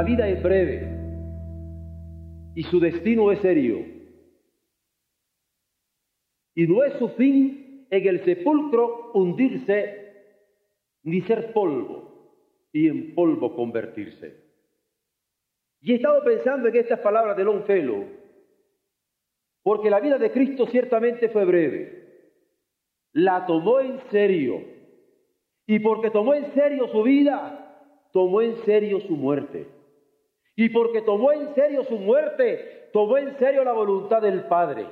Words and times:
La 0.00 0.06
vida 0.06 0.26
es 0.30 0.42
breve 0.42 0.88
y 2.54 2.62
su 2.62 2.80
destino 2.80 3.30
es 3.32 3.40
serio. 3.40 3.84
Y 6.54 6.66
no 6.66 6.82
es 6.84 6.94
su 6.94 7.10
fin 7.10 7.86
en 7.90 8.08
el 8.08 8.24
sepulcro 8.24 9.10
hundirse 9.12 10.14
ni 11.02 11.20
ser 11.20 11.52
polvo 11.52 12.32
y 12.72 12.88
en 12.88 13.14
polvo 13.14 13.54
convertirse. 13.54 14.42
Y 15.82 15.92
he 15.92 15.96
estado 15.96 16.24
pensando 16.24 16.68
en 16.68 16.76
estas 16.76 17.00
palabras 17.00 17.36
de 17.36 17.44
Longfellow, 17.44 18.06
porque 19.62 19.90
la 19.90 20.00
vida 20.00 20.16
de 20.16 20.32
Cristo 20.32 20.66
ciertamente 20.68 21.28
fue 21.28 21.44
breve. 21.44 22.32
La 23.12 23.44
tomó 23.44 23.80
en 23.80 24.00
serio. 24.10 24.64
Y 25.66 25.78
porque 25.80 26.08
tomó 26.08 26.32
en 26.32 26.54
serio 26.54 26.88
su 26.88 27.02
vida, 27.02 28.08
tomó 28.14 28.40
en 28.40 28.56
serio 28.64 28.98
su 29.00 29.14
muerte. 29.14 29.79
Y 30.56 30.68
porque 30.70 31.02
tomó 31.02 31.32
en 31.32 31.54
serio 31.54 31.84
su 31.84 31.98
muerte, 31.98 32.90
tomó 32.92 33.18
en 33.18 33.38
serio 33.38 33.64
la 33.64 33.72
voluntad 33.72 34.20
del 34.22 34.44
Padre. 34.44 34.86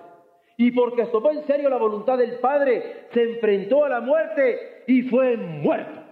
Y 0.56 0.72
porque 0.72 1.04
tomó 1.06 1.30
en 1.30 1.46
serio 1.46 1.68
la 1.68 1.76
voluntad 1.76 2.18
del 2.18 2.38
Padre, 2.38 3.08
se 3.12 3.22
enfrentó 3.22 3.84
a 3.84 3.88
la 3.88 4.00
muerte 4.00 4.84
y 4.86 5.02
fue 5.02 5.36
muerto 5.36 6.02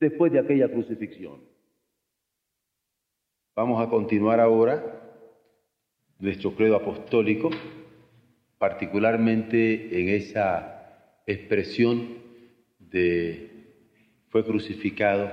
después 0.00 0.32
de 0.32 0.40
aquella 0.40 0.68
crucifixión. 0.68 1.40
Vamos 3.54 3.80
a 3.80 3.88
continuar 3.88 4.40
ahora 4.40 5.00
nuestro 6.18 6.54
credo 6.54 6.76
apostólico, 6.76 7.50
particularmente 8.58 10.00
en 10.00 10.08
esa 10.08 11.22
expresión 11.26 12.18
de 12.78 13.50
fue 14.30 14.44
crucificado, 14.44 15.30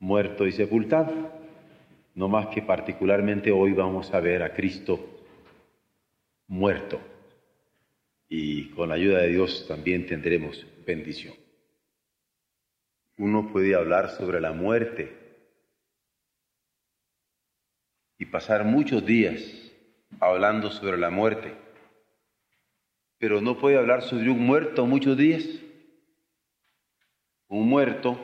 muerto 0.00 0.46
y 0.46 0.52
sepultado. 0.52 1.12
No 2.14 2.28
más 2.28 2.48
que 2.48 2.60
particularmente 2.60 3.50
hoy 3.50 3.72
vamos 3.72 4.12
a 4.12 4.20
ver 4.20 4.42
a 4.42 4.52
Cristo 4.52 5.00
muerto. 6.46 7.00
Y 8.28 8.70
con 8.70 8.90
la 8.90 8.96
ayuda 8.96 9.20
de 9.20 9.28
Dios 9.28 9.66
también 9.66 10.06
tendremos 10.06 10.66
bendición. 10.86 11.34
Uno 13.18 13.50
puede 13.52 13.74
hablar 13.74 14.10
sobre 14.10 14.40
la 14.40 14.52
muerte 14.52 15.16
y 18.18 18.26
pasar 18.26 18.64
muchos 18.64 19.04
días 19.04 19.42
hablando 20.20 20.70
sobre 20.70 20.98
la 20.98 21.10
muerte, 21.10 21.54
pero 23.18 23.40
no 23.40 23.58
puede 23.58 23.76
hablar 23.76 24.02
sobre 24.02 24.30
un 24.30 24.40
muerto 24.40 24.86
muchos 24.86 25.16
días. 25.16 25.44
Un 27.48 27.68
muerto 27.68 28.18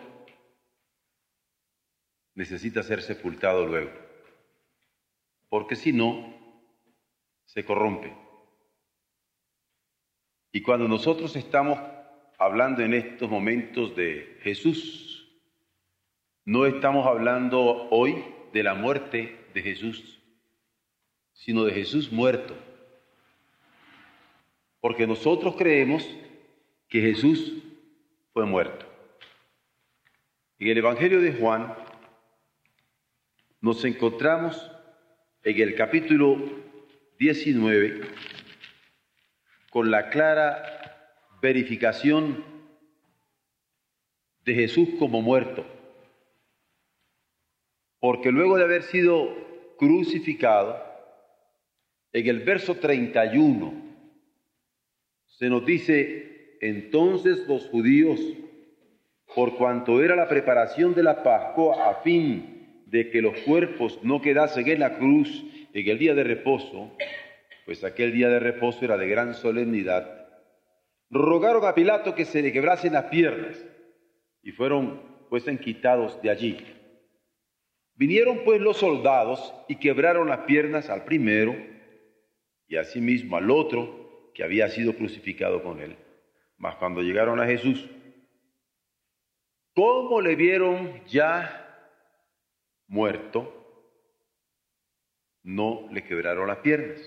necesita 2.39 2.85
ser 2.85 3.03
sepultado 3.03 3.67
luego, 3.67 3.91
porque 5.49 5.75
si 5.75 5.93
no, 5.93 6.33
se 7.47 7.65
corrompe. 7.65 8.17
Y 10.53 10.63
cuando 10.63 10.87
nosotros 10.87 11.35
estamos 11.35 11.81
hablando 12.39 12.83
en 12.85 12.95
estos 12.95 13.29
momentos 13.29 13.97
de 13.97 14.39
Jesús, 14.43 15.29
no 16.45 16.65
estamos 16.65 17.09
hablando 17.09 17.89
hoy 17.91 18.25
de 18.53 18.63
la 18.63 18.75
muerte 18.75 19.49
de 19.53 19.61
Jesús, 19.61 20.21
sino 21.33 21.65
de 21.65 21.73
Jesús 21.73 22.13
muerto. 22.13 22.57
Porque 24.81 25.09
nosotros 25.09 25.57
creemos 25.57 26.09
que 26.89 27.01
Jesús 27.01 27.53
fue 28.33 28.47
muerto. 28.47 28.87
En 30.61 30.69
el 30.69 30.79
Evangelio 30.79 31.21
de 31.21 31.33
Juan 31.33 31.88
nos 33.61 33.85
encontramos 33.85 34.71
en 35.43 35.61
el 35.61 35.75
capítulo 35.75 36.37
19 37.19 38.03
con 39.71 39.91
la 39.91 40.11
clara 40.11 40.63
verificación 41.43 42.45
de 44.45 44.55
Jesús 44.55 44.91
como 44.99 45.21
muerto. 45.23 45.67
Porque 47.99 48.31
luego 48.31 48.57
de 48.57 48.65
haber 48.65 48.85
sido 48.85 49.75
crucificado, 49.77 50.81
en 52.13 52.27
el 52.29 52.41
verso 52.41 52.77
31 52.77 53.89
se 55.27 55.49
nos 55.49 55.67
dice, 55.67 56.57
entonces 56.61 57.47
los 57.49 57.67
judíos, 57.67 58.21
por 59.35 59.57
cuanto 59.57 60.03
era 60.03 60.15
la 60.17 60.29
preparación 60.29 60.95
de 60.95 61.03
la 61.03 61.23
Pascua, 61.23 61.91
a 61.91 62.03
fin 62.03 62.58
de 62.91 63.11
que 63.11 63.21
los 63.21 63.39
cuerpos 63.41 63.99
no 64.03 64.23
quedasen 64.23 64.67
en 64.69 64.81
la 64.81 64.97
cruz 64.97 65.45
en 65.75 65.89
el 65.89 65.99
día 65.99 66.15
de 66.15 66.25
reposo, 66.25 66.91
pues 67.67 67.85
aquel 67.85 68.13
día 68.13 68.31
de 68.31 68.41
reposo 68.41 68.85
era 68.85 68.97
de 68.97 69.09
gran 69.09 69.35
solemnidad, 69.35 70.27
rogaron 71.11 71.67
a 71.67 71.75
Pilato 71.75 72.15
que 72.15 72.25
se 72.25 72.41
le 72.41 72.53
quebrasen 72.53 72.95
las 72.95 73.05
piernas 73.05 73.63
y 74.43 74.53
fueron 74.53 75.03
pues 75.29 75.45
quitados 75.63 76.21
de 76.23 76.31
allí. 76.31 76.67
Vinieron 77.95 78.43
pues 78.45 78.61
los 78.61 78.79
soldados 78.79 79.53
y 79.69 79.77
quebraron 79.77 80.29
las 80.29 80.41
piernas 80.41 80.89
al 80.89 81.05
primero 81.05 81.55
y 82.67 82.77
asimismo 82.77 83.37
al 83.37 83.51
otro 83.51 84.31
que 84.33 84.45
había 84.45 84.69
sido 84.69 84.95
crucificado 84.95 85.63
con 85.63 85.81
él. 85.81 85.97
Mas 86.57 86.77
cuando 86.77 87.03
llegaron 87.03 87.39
a 87.41 87.47
Jesús, 87.47 87.87
¿cómo 89.75 90.23
le 90.23 90.37
vieron 90.37 91.03
ya 91.07 91.68
muerto? 92.89 93.55
No 95.43 95.89
le 95.93 96.05
quebraron 96.05 96.49
las 96.49 96.59
piernas. 96.59 97.01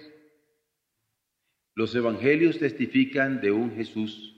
Los 1.75 1.93
evangelios 1.95 2.59
testifican 2.59 3.41
de 3.41 3.51
un 3.51 3.75
Jesús 3.75 4.35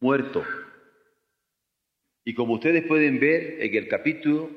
muerto. 0.00 0.44
Y 2.24 2.34
como 2.34 2.54
ustedes 2.54 2.84
pueden 2.86 3.20
ver 3.20 3.62
en 3.62 3.74
el 3.74 3.88
capítulo, 3.88 4.50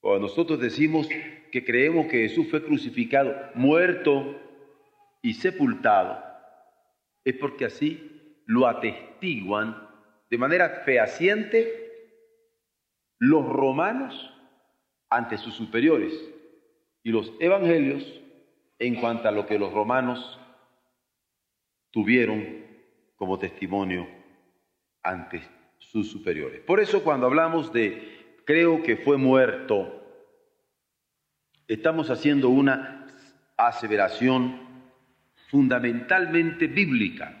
cuando 0.00 0.28
nosotros 0.28 0.60
decimos 0.60 1.08
que 1.50 1.64
creemos 1.64 2.06
que 2.06 2.28
Jesús 2.28 2.48
fue 2.50 2.64
crucificado, 2.64 3.34
muerto 3.54 4.40
y 5.20 5.34
sepultado, 5.34 6.24
es 7.24 7.36
porque 7.36 7.66
así 7.66 8.42
lo 8.46 8.66
atestiguan 8.66 9.88
de 10.30 10.38
manera 10.38 10.82
fehaciente 10.84 11.82
los 13.18 13.46
romanos 13.46 14.31
ante 15.12 15.36
sus 15.36 15.54
superiores 15.54 16.12
y 17.02 17.10
los 17.10 17.30
evangelios 17.38 18.02
en 18.78 18.94
cuanto 18.96 19.28
a 19.28 19.30
lo 19.30 19.46
que 19.46 19.58
los 19.58 19.72
romanos 19.72 20.40
tuvieron 21.90 22.66
como 23.16 23.38
testimonio 23.38 24.08
ante 25.02 25.42
sus 25.78 26.10
superiores. 26.10 26.60
Por 26.62 26.80
eso 26.80 27.04
cuando 27.04 27.26
hablamos 27.26 27.72
de 27.74 28.40
creo 28.46 28.82
que 28.82 28.96
fue 28.96 29.18
muerto, 29.18 30.02
estamos 31.68 32.08
haciendo 32.08 32.48
una 32.48 33.06
aseveración 33.58 34.60
fundamentalmente 35.50 36.68
bíblica. 36.68 37.38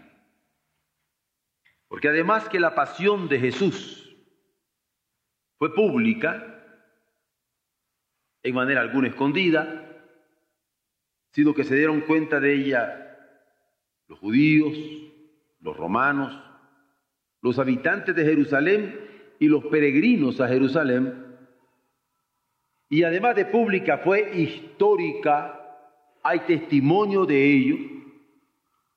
Porque 1.88 2.08
además 2.08 2.50
que 2.50 2.60
la 2.60 2.74
pasión 2.74 3.28
de 3.28 3.38
Jesús 3.40 4.14
fue 5.56 5.74
pública, 5.74 6.51
en 8.42 8.54
manera 8.54 8.80
alguna 8.80 9.08
escondida, 9.08 9.88
sino 11.30 11.54
que 11.54 11.64
se 11.64 11.76
dieron 11.76 12.02
cuenta 12.02 12.40
de 12.40 12.54
ella 12.54 12.98
los 14.08 14.18
judíos, 14.18 14.76
los 15.60 15.76
romanos, 15.76 16.38
los 17.40 17.58
habitantes 17.58 18.14
de 18.14 18.24
Jerusalén 18.24 19.00
y 19.38 19.48
los 19.48 19.64
peregrinos 19.66 20.40
a 20.40 20.48
Jerusalén. 20.48 21.26
Y 22.88 23.04
además 23.04 23.36
de 23.36 23.46
pública 23.46 23.98
fue 23.98 24.36
histórica, 24.36 25.58
hay 26.22 26.40
testimonio 26.40 27.24
de 27.24 27.42
ello, 27.42 27.76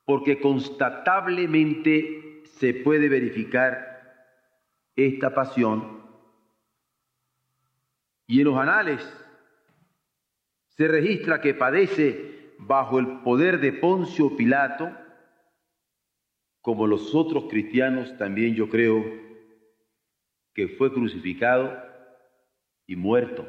porque 0.04 0.40
constatablemente 0.40 2.42
se 2.44 2.74
puede 2.74 3.10
verificar 3.10 3.94
esta 4.96 5.34
pasión 5.34 5.96
Y 8.28 8.40
en 8.40 8.46
los 8.46 8.58
anales 8.58 9.25
se 10.78 10.88
registra 10.88 11.42
que 11.42 11.54
padece 11.54 12.54
bajo 12.60 13.00
el 13.00 13.22
poder 13.22 13.60
de 13.60 13.74
Poncio 13.74 14.36
Pilato, 14.36 14.92
como 16.62 16.88
los 16.88 17.14
otros 17.14 17.46
cristianos 17.50 18.18
también 18.18 18.56
yo 18.56 18.70
creo 18.70 19.04
que 20.54 20.70
fue 20.70 20.92
crucificado 20.94 21.78
y 22.88 22.96
muerto. 22.96 23.46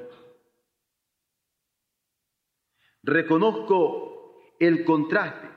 Reconozco 3.02 4.42
el 4.58 4.84
contraste 4.84 5.48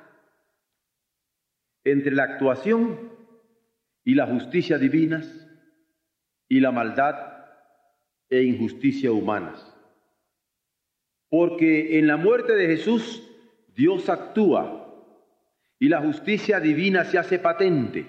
entre 1.83 2.13
la 2.13 2.23
actuación 2.23 3.11
y 4.03 4.15
la 4.15 4.27
justicia 4.27 4.77
divinas 4.77 5.47
y 6.47 6.59
la 6.59 6.71
maldad 6.71 7.15
e 8.29 8.43
injusticia 8.43 9.11
humanas. 9.11 9.68
Porque 11.29 11.99
en 11.99 12.07
la 12.07 12.17
muerte 12.17 12.53
de 12.53 12.67
Jesús 12.67 13.27
Dios 13.75 14.09
actúa 14.09 14.87
y 15.79 15.87
la 15.87 16.01
justicia 16.01 16.59
divina 16.59 17.05
se 17.05 17.17
hace 17.17 17.39
patente. 17.39 18.05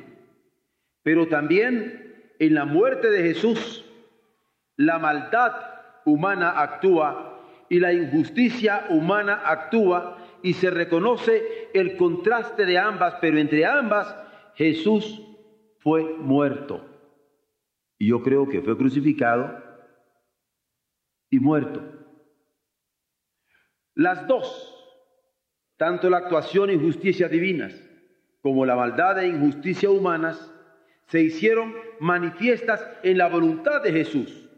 Pero 1.02 1.28
también 1.28 2.32
en 2.38 2.54
la 2.54 2.64
muerte 2.64 3.10
de 3.10 3.22
Jesús 3.22 3.84
la 4.76 4.98
maldad 4.98 5.52
humana 6.04 6.60
actúa 6.60 7.38
y 7.68 7.78
la 7.78 7.92
injusticia 7.92 8.86
humana 8.88 9.42
actúa 9.44 10.18
y 10.42 10.54
se 10.54 10.70
reconoce 10.70 11.68
el 11.74 11.96
contraste 11.96 12.64
de 12.64 12.78
ambas, 12.78 13.14
pero 13.20 13.38
entre 13.38 13.66
ambas 13.66 14.16
Jesús 14.54 15.22
fue 15.78 16.16
muerto. 16.16 16.84
Y 17.98 18.08
yo 18.08 18.22
creo 18.22 18.48
que 18.48 18.62
fue 18.62 18.76
crucificado 18.76 19.62
y 21.28 21.38
muerto. 21.38 21.99
Las 23.94 24.26
dos, 24.26 24.76
tanto 25.76 26.08
la 26.10 26.18
actuación 26.18 26.70
e 26.70 26.74
injusticia 26.74 27.28
divinas 27.28 27.74
como 28.42 28.64
la 28.64 28.76
maldad 28.76 29.18
e 29.18 29.26
injusticia 29.26 29.90
humanas, 29.90 30.50
se 31.08 31.20
hicieron 31.20 31.74
manifiestas 31.98 32.86
en 33.02 33.18
la 33.18 33.28
voluntad 33.28 33.82
de 33.82 33.92
Jesús, 33.92 34.48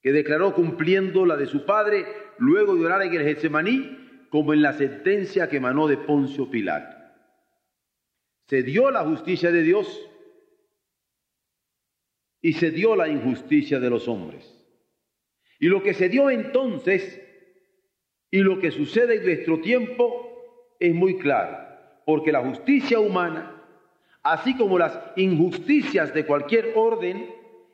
que 0.00 0.12
declaró 0.12 0.54
cumpliendo 0.54 1.26
la 1.26 1.36
de 1.36 1.46
su 1.46 1.66
Padre 1.66 2.06
luego 2.38 2.76
de 2.76 2.86
orar 2.86 3.02
en 3.02 3.14
el 3.14 3.24
Getsemaní, 3.24 4.26
como 4.30 4.52
en 4.52 4.62
la 4.62 4.72
sentencia 4.72 5.48
que 5.48 5.56
emanó 5.56 5.88
de 5.88 5.96
Poncio 5.96 6.50
Pilato. 6.50 6.96
Se 8.46 8.62
dio 8.62 8.90
la 8.90 9.04
justicia 9.04 9.50
de 9.50 9.62
Dios 9.62 10.08
y 12.40 12.52
se 12.52 12.70
dio 12.70 12.94
la 12.94 13.08
injusticia 13.08 13.80
de 13.80 13.90
los 13.90 14.06
hombres. 14.08 14.52
Y 15.58 15.66
lo 15.66 15.82
que 15.82 15.94
se 15.94 16.08
dio 16.08 16.30
entonces 16.30 17.20
y 18.36 18.40
lo 18.40 18.58
que 18.58 18.70
sucede 18.70 19.14
en 19.14 19.24
nuestro 19.24 19.60
tiempo 19.62 20.76
es 20.78 20.94
muy 20.94 21.16
claro, 21.16 21.56
porque 22.04 22.30
la 22.30 22.42
justicia 22.42 23.00
humana, 23.00 23.62
así 24.22 24.54
como 24.58 24.78
las 24.78 25.00
injusticias 25.16 26.12
de 26.12 26.26
cualquier 26.26 26.72
orden, 26.74 27.30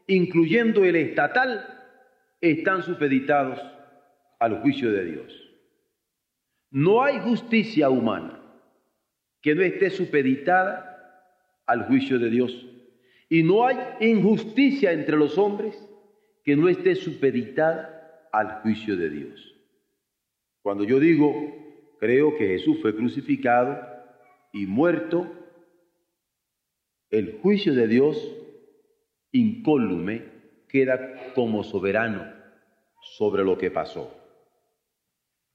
incluyendo 0.07 0.85
el 0.85 0.95
estatal, 0.95 1.67
están 2.41 2.85
supeditados 2.85 3.61
al 4.39 4.61
juicio 4.61 4.93
de 4.93 5.05
Dios. 5.05 5.51
No 6.71 7.03
hay 7.03 7.19
justicia 7.19 7.91
humana 7.91 8.41
que 9.41 9.57
no 9.57 9.63
esté 9.63 9.91
supeditada 9.91 11.27
al 11.67 11.87
juicio 11.87 12.21
de 12.21 12.31
Dios. 12.31 12.67
Y 13.29 13.43
no 13.43 13.67
hay 13.67 13.79
injusticia 13.99 14.93
entre 14.93 15.17
los 15.17 15.37
hombres 15.39 15.77
que 16.45 16.55
no 16.55 16.69
esté 16.69 16.95
supeditada 16.95 18.29
al 18.33 18.63
juicio 18.63 18.97
de 18.97 19.11
Dios. 19.11 19.52
Cuando 20.63 20.85
yo 20.85 21.01
digo, 21.01 21.35
creo 21.99 22.37
que 22.37 22.47
Jesús 22.47 22.79
fue 22.81 22.95
crucificado 22.95 23.81
y 24.53 24.67
muerto, 24.67 25.27
el 27.11 27.39
juicio 27.43 27.75
de 27.75 27.89
Dios 27.89 28.37
incólume 29.33 30.25
queda 30.69 31.33
como 31.35 31.65
soberano 31.65 32.33
sobre 33.03 33.45
lo 33.45 33.59
que 33.59 33.71
pasó. 33.71 34.15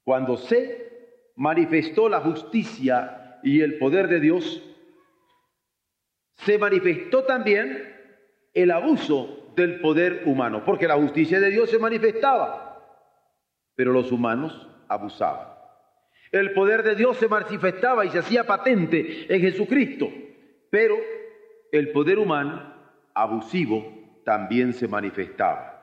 Cuando 0.04 0.38
se 0.38 1.32
manifestó 1.36 2.10
la 2.10 2.20
justicia 2.22 3.40
y 3.44 3.62
el 3.62 3.78
poder 3.78 4.08
de 4.08 4.20
Dios, 4.20 4.64
se 6.36 6.58
manifestó 6.58 7.24
también 7.24 7.96
el 8.54 8.72
abuso 8.72 9.52
del 9.56 9.80
poder 9.80 10.24
humano, 10.26 10.64
porque 10.66 10.88
la 10.88 10.96
justicia 10.96 11.40
de 11.40 11.50
Dios 11.50 11.70
se 11.70 11.80
manifestaba, 11.80 13.04
pero 13.76 13.92
los 13.92 14.12
humanos 14.12 14.68
abusaban. 14.88 15.48
El 16.32 16.54
poder 16.54 16.84
de 16.84 16.96
Dios 16.96 17.18
se 17.18 17.28
manifestaba 17.28 18.06
y 18.06 18.10
se 18.10 18.20
hacía 18.20 18.46
patente 18.46 19.34
en 19.34 19.42
Jesucristo, 19.42 20.12
pero 20.70 20.98
el 21.72 21.92
poder 21.92 22.20
humano 22.20 22.74
abusivo 23.14 24.22
también 24.26 24.74
se 24.74 24.88
manifestaba. 24.88 25.74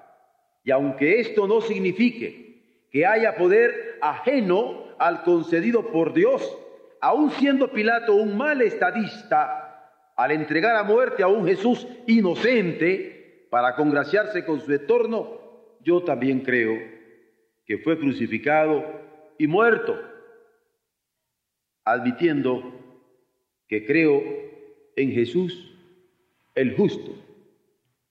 Y 0.63 0.71
aunque 0.71 1.21
esto 1.21 1.47
no 1.47 1.61
signifique 1.61 2.89
que 2.91 3.07
haya 3.07 3.37
poder 3.37 3.99
ajeno 4.01 4.85
al 4.99 5.23
concedido 5.23 5.91
por 5.91 6.13
Dios, 6.13 6.59
aun 7.01 7.31
siendo 7.33 7.69
Pilato 7.69 8.15
un 8.15 8.37
mal 8.37 8.63
estadista, 8.63 9.61
al 10.17 10.31
entregar 10.31 10.77
a 10.77 10.85
muerte 10.85 11.23
a 11.23 11.29
un 11.29 11.47
Jesús 11.47 11.87
inocente, 12.07 13.47
para 13.51 13.77
congraciarse 13.77 14.45
con 14.45 14.61
su 14.61 14.73
entorno, 14.73 15.39
yo 15.81 16.03
también 16.03 16.41
creo 16.41 16.77
que 17.67 17.79
fue 17.79 17.99
crucificado 17.99 18.85
y 19.39 19.47
muerto, 19.47 19.99
admitiendo 21.85 22.63
que 23.69 23.87
creo 23.87 24.23
en 24.97 25.13
Jesús, 25.13 25.73
el 26.55 26.77
justo, 26.77 27.15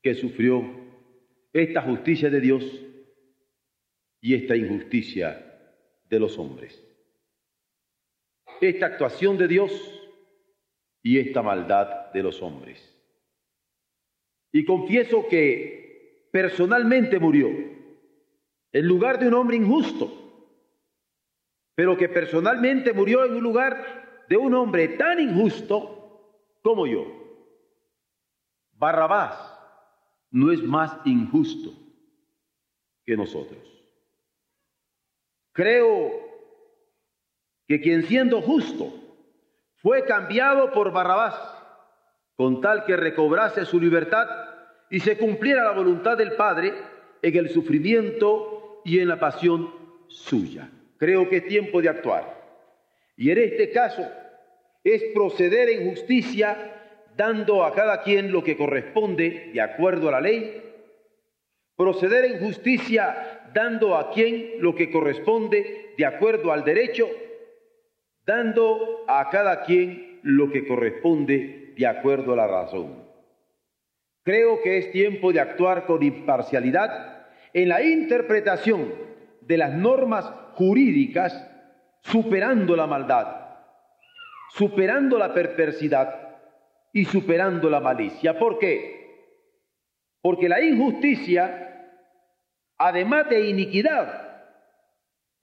que 0.02 0.16
sufrió 0.16 0.64
esta 1.54 1.82
justicia 1.82 2.30
de 2.30 2.42
Dios 2.42 2.64
y 4.20 4.34
esta 4.34 4.56
injusticia 4.56 5.46
de 6.10 6.20
los 6.20 6.38
hombres. 6.38 6.82
Esta 8.60 8.88
actuación 8.88 9.38
de 9.38 9.48
Dios 9.48 9.72
y 11.02 11.20
esta 11.20 11.42
maldad 11.42 12.12
de 12.12 12.24
los 12.24 12.42
hombres. 12.42 12.90
Y 14.52 14.66
confieso 14.66 15.28
que 15.28 16.28
personalmente 16.32 17.20
murió 17.20 17.50
en 18.74 18.88
lugar 18.88 19.20
de 19.20 19.28
un 19.28 19.36
hombre 19.36 19.56
injusto, 19.56 20.12
pero 21.76 21.96
que 21.96 22.10
personalmente 22.10 22.92
murió 22.92 23.24
en 23.24 23.36
un 23.36 23.44
lugar 23.44 24.26
de 24.28 24.36
un 24.36 24.54
hombre 24.56 24.90
tan 24.90 25.20
injusto 25.20 26.50
como 26.64 26.88
yo. 26.88 27.06
Barrabás 28.74 29.38
no 30.32 30.52
es 30.52 30.62
más 30.64 30.98
injusto 31.06 31.72
que 33.06 33.16
nosotros. 33.16 33.62
Creo 35.52 36.12
que 37.68 37.80
quien 37.80 38.04
siendo 38.04 38.42
justo 38.42 38.92
fue 39.76 40.04
cambiado 40.06 40.72
por 40.72 40.92
Barrabás 40.92 41.36
con 42.36 42.60
tal 42.60 42.86
que 42.86 42.98
recobrase 42.98 43.66
su 43.66 43.80
libertad 43.80 44.28
y 44.90 45.00
se 45.00 45.18
cumpliera 45.18 45.64
la 45.64 45.72
voluntad 45.72 46.18
del 46.18 46.36
Padre 46.36 46.74
en 47.22 47.38
el 47.38 47.50
sufrimiento 47.50 48.63
y 48.84 49.00
en 49.00 49.08
la 49.08 49.20
pasión 49.20 49.70
suya. 50.08 50.70
Creo 50.98 51.30
que 51.30 51.38
es 51.38 51.48
tiempo 51.48 51.82
de 51.82 51.90
actuar. 51.90 52.42
Y 53.18 53.32
en 53.32 53.38
este 53.38 53.72
caso 53.72 54.08
es 54.84 55.04
proceder 55.14 55.70
en 55.70 55.90
justicia 55.90 56.82
dando 57.16 57.64
a 57.64 57.74
cada 57.74 58.02
quien 58.04 58.32
lo 58.32 58.44
que 58.44 58.58
corresponde 58.58 59.52
de 59.54 59.62
acuerdo 59.62 60.10
a 60.10 60.14
la 60.14 60.22
ley, 60.22 60.62
proceder 61.76 62.26
en 62.26 62.40
justicia 62.40 63.50
dando 63.54 63.96
a 63.96 64.12
quien 64.12 64.54
lo 64.60 64.76
que 64.76 64.92
corresponde 64.92 65.94
de 65.98 66.06
acuerdo 66.06 66.52
al 66.52 66.64
derecho, 66.64 67.08
dando 68.26 69.06
a 69.08 69.30
cada 69.30 69.64
quien 69.64 70.20
lo 70.24 70.52
que 70.52 70.68
corresponde 70.68 71.74
de 71.78 71.88
acuerdo 71.88 72.34
a 72.34 72.38
la 72.38 72.48
razón. 72.48 73.04
Creo 74.24 74.62
que 74.62 74.78
es 74.78 74.92
tiempo 74.92 75.34
de 75.34 75.42
actuar 75.42 75.86
con 75.86 76.02
imparcialidad 76.02 77.13
en 77.54 77.70
la 77.70 77.84
interpretación 77.84 78.94
de 79.42 79.58
las 79.58 79.74
normas 79.74 80.26
jurídicas, 80.54 81.50
superando 82.02 82.76
la 82.76 82.88
maldad, 82.88 83.28
superando 84.50 85.18
la 85.18 85.34
perversidad 85.34 86.40
y 86.92 87.06
superando 87.06 87.70
la 87.70 87.80
malicia. 87.80 88.38
¿Por 88.38 88.60
qué? 88.60 89.04
Porque 90.22 90.50
la 90.50 90.62
injusticia, 90.62 91.90
además 92.78 93.30
de 93.30 93.50
iniquidad, 93.50 94.42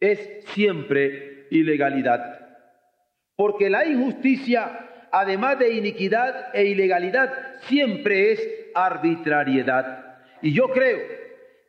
es 0.01 0.45
siempre 0.49 1.47
ilegalidad. 1.51 2.39
Porque 3.37 3.71
la 3.71 3.87
injusticia 3.87 4.91
además 5.13 5.59
de 5.59 5.75
iniquidad 5.75 6.55
e 6.55 6.65
ilegalidad, 6.67 7.33
siempre 7.63 8.33
es 8.33 8.49
arbitrariedad. 8.75 10.19
Y 10.43 10.53
yo 10.53 10.69
creo 10.69 10.99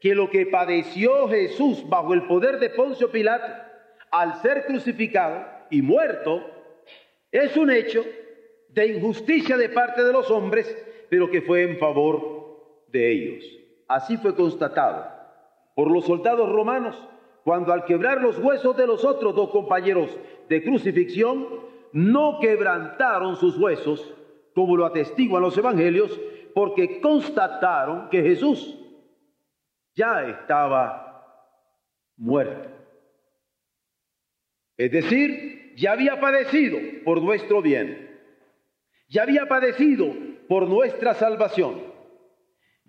que 0.01 0.15
lo 0.15 0.29
que 0.31 0.47
padeció 0.47 1.29
Jesús 1.29 1.87
bajo 1.87 2.15
el 2.15 2.23
poder 2.23 2.59
de 2.59 2.71
Poncio 2.71 3.11
Pilato 3.11 3.45
al 4.09 4.41
ser 4.41 4.65
crucificado 4.65 5.45
y 5.69 5.83
muerto 5.83 6.43
es 7.31 7.55
un 7.55 7.69
hecho 7.69 8.03
de 8.69 8.87
injusticia 8.87 9.55
de 9.57 9.69
parte 9.69 10.03
de 10.03 10.11
los 10.11 10.31
hombres, 10.31 10.75
pero 11.07 11.29
que 11.29 11.43
fue 11.43 11.61
en 11.61 11.77
favor 11.77 12.83
de 12.87 13.11
ellos. 13.11 13.45
Así 13.87 14.17
fue 14.17 14.35
constatado 14.35 15.05
por 15.75 15.91
los 15.91 16.05
soldados 16.05 16.51
romanos 16.51 16.97
cuando 17.43 17.71
al 17.71 17.85
quebrar 17.85 18.21
los 18.21 18.39
huesos 18.39 18.75
de 18.75 18.87
los 18.87 19.05
otros 19.05 19.35
dos 19.35 19.51
compañeros 19.51 20.17
de 20.49 20.63
crucifixión, 20.63 21.47
no 21.93 22.39
quebrantaron 22.39 23.35
sus 23.35 23.57
huesos, 23.57 24.15
como 24.55 24.75
lo 24.75 24.85
atestiguan 24.85 25.43
los 25.43 25.57
evangelios, 25.57 26.19
porque 26.53 26.99
constataron 27.01 28.09
que 28.09 28.21
Jesús 28.21 28.80
ya 29.95 30.23
estaba 30.29 31.25
muerto. 32.17 32.69
Es 34.77 34.91
decir, 34.91 35.73
ya 35.75 35.91
había 35.93 36.19
padecido 36.19 36.79
por 37.03 37.21
nuestro 37.21 37.61
bien, 37.61 38.19
ya 39.07 39.23
había 39.23 39.47
padecido 39.47 40.13
por 40.47 40.67
nuestra 40.67 41.13
salvación 41.13 41.91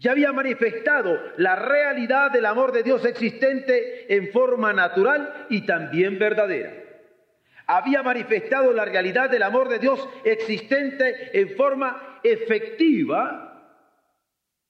ya 0.03 0.11
había 0.11 0.33
manifestado 0.33 1.17
la 1.37 1.55
realidad 1.55 2.33
del 2.33 2.47
amor 2.47 2.73
de 2.73 2.83
Dios 2.83 3.05
existente 3.05 4.13
en 4.13 4.33
forma 4.33 4.73
natural 4.73 5.47
y 5.49 5.65
también 5.65 6.19
verdadera. 6.19 6.75
Había 7.69 8.03
manifestado 8.03 8.73
la 8.73 8.85
realidad 8.85 9.31
del 9.31 9.45
amor 9.45 9.69
de 9.69 9.79
Dios 9.79 10.09
existente 10.25 11.39
en 11.39 11.51
forma 11.57 12.19
efectiva 12.25 13.79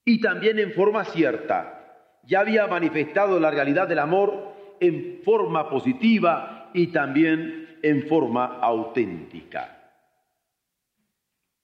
y 0.04 0.20
también 0.20 0.58
en 0.58 0.72
forma 0.72 1.02
cierta. 1.06 1.81
Ya 2.24 2.40
había 2.40 2.66
manifestado 2.66 3.38
la 3.40 3.50
realidad 3.50 3.88
del 3.88 3.98
amor 3.98 4.54
en 4.80 5.20
forma 5.24 5.68
positiva 5.68 6.70
y 6.74 6.88
también 6.88 7.78
en 7.82 8.06
forma 8.06 8.58
auténtica. 8.60 9.78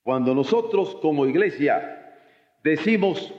Cuando 0.02 0.34
nosotros 0.34 0.96
como 1.02 1.26
iglesia 1.26 2.16
decimos 2.62 3.32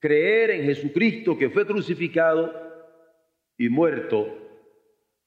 creer 0.00 0.50
en 0.50 0.64
Jesucristo 0.64 1.38
que 1.38 1.50
fue 1.50 1.66
crucificado 1.66 2.52
y 3.56 3.68
muerto, 3.68 4.26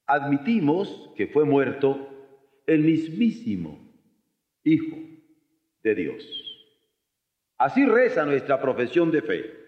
admitimos 0.05 1.11
que 1.15 1.27
fue 1.27 1.45
muerto 1.45 2.07
el 2.65 2.81
mismísimo 2.81 3.87
Hijo 4.63 4.97
de 5.81 5.95
Dios. 5.95 6.47
Así 7.57 7.85
reza 7.85 8.25
nuestra 8.25 8.59
profesión 8.59 9.11
de 9.11 9.21
fe, 9.21 9.66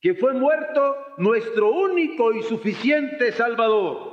que 0.00 0.14
fue 0.14 0.32
muerto 0.32 0.96
nuestro 1.18 1.70
único 1.70 2.32
y 2.32 2.42
suficiente 2.42 3.32
Salvador. 3.32 4.10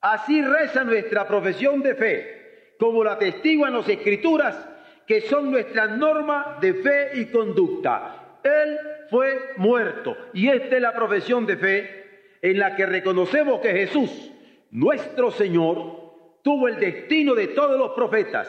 Así 0.00 0.42
reza 0.42 0.84
nuestra 0.84 1.26
profesión 1.26 1.82
de 1.82 1.94
fe, 1.94 2.74
como 2.78 3.04
la 3.04 3.12
atestiguan 3.12 3.74
las 3.74 3.88
Escrituras 3.88 4.68
que 5.06 5.22
son 5.22 5.50
nuestra 5.50 5.86
norma 5.86 6.58
de 6.60 6.74
fe 6.74 7.10
y 7.14 7.26
conducta. 7.26 8.40
Él 8.44 8.78
fue 9.10 9.54
muerto 9.56 10.14
y 10.34 10.48
esta 10.48 10.76
es 10.76 10.82
la 10.82 10.92
profesión 10.92 11.46
de 11.46 11.56
fe 11.56 12.38
en 12.42 12.58
la 12.58 12.76
que 12.76 12.84
reconocemos 12.84 13.60
que 13.60 13.70
Jesús, 13.70 14.30
nuestro 14.70 15.30
Señor, 15.30 16.08
tuvo 16.42 16.68
el 16.68 16.78
destino 16.78 17.34
de 17.34 17.48
todos 17.48 17.78
los 17.78 17.92
profetas, 17.92 18.48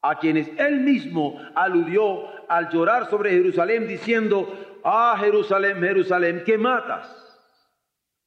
a 0.00 0.18
quienes 0.18 0.50
él 0.58 0.80
mismo 0.80 1.38
aludió 1.54 2.48
al 2.48 2.70
llorar 2.70 3.10
sobre 3.10 3.30
Jerusalén 3.30 3.86
diciendo, 3.86 4.67
ah 4.88 5.16
Jerusalén, 5.18 5.80
Jerusalén, 5.80 6.42
que 6.44 6.56
matas 6.56 7.14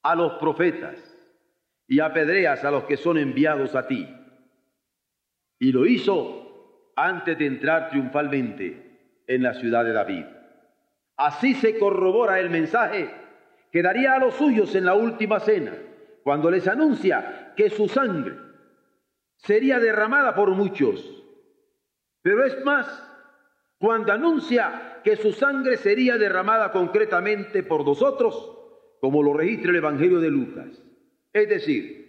a 0.04 0.16
los 0.16 0.34
profetas 0.34 0.98
y 1.88 2.00
apedreas 2.00 2.64
a 2.64 2.72
los 2.72 2.84
que 2.84 2.98
son 2.98 3.18
enviados 3.18 3.76
a 3.76 3.88
ti. 3.88 4.08
Y 5.60 5.72
lo 5.72 5.86
hizo 5.86 6.92
antes 6.96 7.38
de 7.38 7.48
entrar 7.48 7.90
triunfalmente 7.90 9.24
en 9.28 9.44
la 9.44 9.54
ciudad 9.56 9.84
de 9.84 9.94
David. 9.94 10.26
Así 11.18 11.56
se 11.56 11.80
corrobora 11.80 12.40
el 12.40 12.50
mensaje 12.50 13.10
que 13.72 13.82
daría 13.82 14.14
a 14.14 14.20
los 14.20 14.36
suyos 14.36 14.76
en 14.76 14.86
la 14.86 14.94
última 14.94 15.40
cena, 15.40 15.74
cuando 16.24 16.52
les 16.52 16.68
anuncia 16.68 17.54
que 17.56 17.70
su 17.70 17.88
sangre 17.88 18.36
sería 19.38 19.80
derramada 19.80 20.36
por 20.36 20.52
muchos. 20.52 21.24
Pero 22.22 22.44
es 22.44 22.64
más, 22.64 23.11
cuando 23.82 24.14
anuncia 24.14 25.00
que 25.04 25.16
su 25.16 25.34
sangre 25.34 25.76
sería 25.76 26.16
derramada 26.20 26.72
concretamente 26.72 27.64
por 27.64 27.84
nosotros, 27.84 28.56
como 29.00 29.24
lo 29.24 29.34
registra 29.34 29.72
el 29.72 29.78
Evangelio 29.78 30.20
de 30.20 30.30
Lucas. 30.30 30.68
Es 31.34 31.50
decir, 31.50 32.06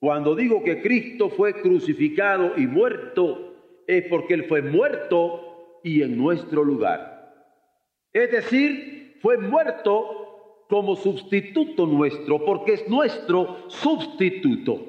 cuando 0.00 0.34
digo 0.34 0.64
que 0.64 0.80
Cristo 0.80 1.28
fue 1.28 1.60
crucificado 1.60 2.54
y 2.56 2.66
muerto, 2.66 3.82
es 3.86 4.04
porque 4.08 4.32
Él 4.32 4.44
fue 4.44 4.62
muerto 4.62 5.80
y 5.84 6.00
en 6.00 6.16
nuestro 6.16 6.64
lugar. 6.64 7.34
Es 8.10 8.30
decir, 8.30 9.18
fue 9.20 9.36
muerto 9.36 10.64
como 10.70 10.96
sustituto 10.96 11.86
nuestro, 11.86 12.46
porque 12.46 12.72
es 12.72 12.88
nuestro 12.88 13.68
sustituto. 13.68 14.86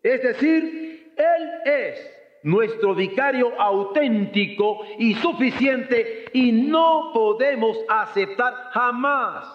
Es 0.00 0.22
decir, 0.22 1.12
Él 1.16 1.50
es 1.64 2.19
nuestro 2.42 2.94
vicario 2.94 3.60
auténtico 3.60 4.84
y 4.98 5.14
suficiente 5.14 6.26
y 6.32 6.52
no 6.52 7.10
podemos 7.12 7.76
aceptar 7.88 8.70
jamás 8.72 9.46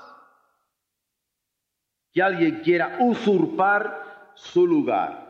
que 2.12 2.22
alguien 2.22 2.62
quiera 2.64 2.98
usurpar 3.00 4.32
su 4.36 4.66
lugar. 4.66 5.26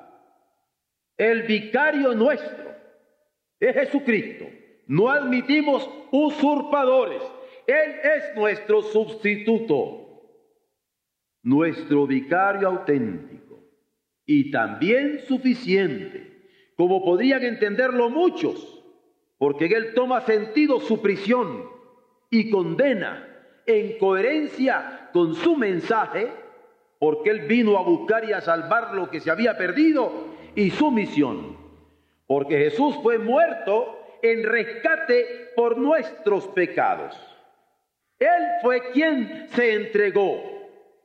El 1.17 1.43
vicario 1.43 2.13
nuestro 2.13 2.75
es 3.59 3.73
Jesucristo. 3.73 4.45
No 4.87 5.09
admitimos 5.09 5.89
usurpadores. 6.11 7.23
Él 7.65 7.95
es 8.03 8.35
nuestro 8.35 8.83
sustituto, 8.83 10.21
nuestro 11.41 12.05
vicario 12.05 12.67
auténtico 12.67 13.63
y 14.25 14.51
también 14.51 15.21
suficiente, 15.27 16.34
como 16.75 17.03
podrían 17.03 17.43
entenderlo 17.43 18.09
muchos, 18.09 18.83
porque 19.37 19.65
en 19.65 19.73
Él 19.73 19.93
toma 19.93 20.21
sentido 20.21 20.79
su 20.79 21.01
prisión 21.01 21.69
y 22.29 22.49
condena 22.49 23.27
en 23.65 23.97
coherencia 23.97 25.09
con 25.13 25.35
su 25.35 25.55
mensaje, 25.55 26.31
porque 26.99 27.29
Él 27.29 27.41
vino 27.41 27.77
a 27.77 27.83
buscar 27.83 28.27
y 28.27 28.33
a 28.33 28.41
salvar 28.41 28.93
lo 28.93 29.09
que 29.09 29.19
se 29.19 29.31
había 29.31 29.57
perdido 29.57 30.11
y 30.55 30.71
su 30.71 30.91
misión 30.91 31.65
porque 32.27 32.57
Jesús 32.57 32.95
fue 33.03 33.17
muerto 33.17 33.99
en 34.21 34.43
rescate 34.43 35.51
por 35.55 35.77
nuestros 35.77 36.47
pecados. 36.47 37.15
Él 38.17 38.43
fue 38.61 38.91
quien 38.91 39.47
se 39.49 39.73
entregó. 39.73 40.41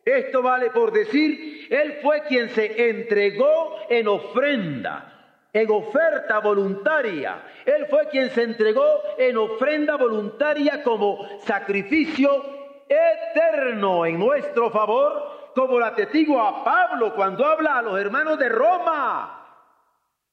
Esto 0.04 0.42
vale 0.42 0.70
por 0.70 0.92
decir, 0.92 1.66
Él 1.70 1.98
fue 2.02 2.22
quien 2.22 2.48
se 2.50 2.88
entregó 2.88 3.76
en 3.90 4.08
ofrenda, 4.08 5.19
en 5.52 5.71
oferta 5.71 6.38
voluntaria. 6.40 7.42
Él 7.64 7.87
fue 7.88 8.09
quien 8.09 8.30
se 8.30 8.42
entregó 8.42 8.87
en 9.19 9.37
ofrenda 9.37 9.97
voluntaria 9.97 10.83
como 10.83 11.26
sacrificio 11.40 12.45
eterno 12.88 14.07
en 14.07 14.19
nuestro 14.19 14.71
favor, 14.71 15.52
como 15.54 15.78
la 15.78 15.95
testigo 15.95 16.40
a 16.40 16.64
Pablo 16.64 17.14
cuando 17.14 17.45
habla 17.45 17.78
a 17.78 17.83
los 17.83 17.99
hermanos 18.00 18.38
de 18.38 18.49
Roma 18.49 19.40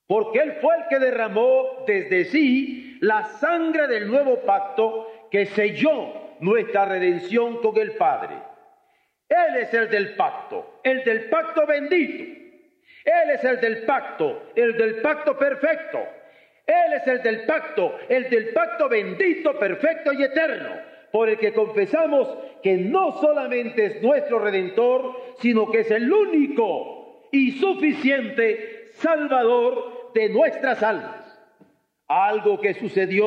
porque 0.08 0.40
Él 0.40 0.58
fue 0.62 0.76
el 0.78 0.88
que 0.88 1.00
derramó 1.00 1.84
desde 1.86 2.26
sí 2.26 2.98
la 3.02 3.26
sangre 3.26 3.88
del 3.88 4.08
nuevo 4.08 4.40
pacto 4.42 5.08
que 5.30 5.46
selló 5.46 6.38
nuestra 6.40 6.86
redención 6.86 7.62
con 7.62 7.78
el 7.78 7.92
Padre. 7.92 8.36
Él 9.28 9.58
es 9.58 9.74
el 9.74 9.90
del 9.90 10.16
pacto, 10.16 10.80
el 10.84 11.04
del 11.04 11.30
pacto 11.30 11.68
bendito. 11.68 12.47
Él 13.08 13.30
es 13.30 13.44
el 13.46 13.62
del 13.62 13.84
pacto, 13.84 14.52
el 14.54 14.76
del 14.76 14.96
pacto 14.98 15.38
perfecto. 15.38 15.98
Él 16.66 16.94
es 16.94 17.08
el 17.08 17.24
del 17.24 17.46
pacto, 17.46 17.96
el 18.10 18.30
del 18.30 18.50
pacto 18.50 18.90
bendito, 18.90 19.58
perfecto 19.58 20.12
y 20.12 20.24
eterno, 20.24 20.72
por 21.14 21.30
el 21.30 21.38
que 21.38 21.54
confesamos 21.54 22.28
que 22.62 22.76
no 22.76 23.14
solamente 23.22 23.86
es 23.86 24.02
nuestro 24.02 24.40
redentor, 24.40 25.16
sino 25.40 25.72
que 25.72 25.80
es 25.80 25.92
el 25.92 26.12
único 26.12 27.30
y 27.32 27.52
suficiente 27.52 28.88
Salvador 28.96 30.12
de 30.14 30.28
nuestras 30.28 30.84
almas. 30.84 31.40
Algo 32.10 32.60
que 32.60 32.74
sucedió 32.74 33.26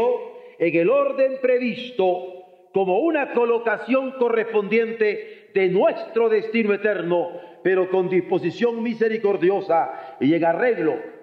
en 0.59 0.77
el 0.77 0.91
orden 0.91 1.39
previsto 1.41 2.40
como 2.73 2.99
una 3.01 3.33
colocación 3.33 4.13
correspondiente 4.13 5.51
de 5.55 5.69
nuestro 5.69 6.29
destino 6.29 6.73
eterno, 6.73 7.31
pero 7.63 7.91
con 7.91 8.09
disposición 8.09 8.83
misericordiosa 8.83 10.17
y 10.21 10.35
en 10.35 10.45
arreglo 10.45 11.21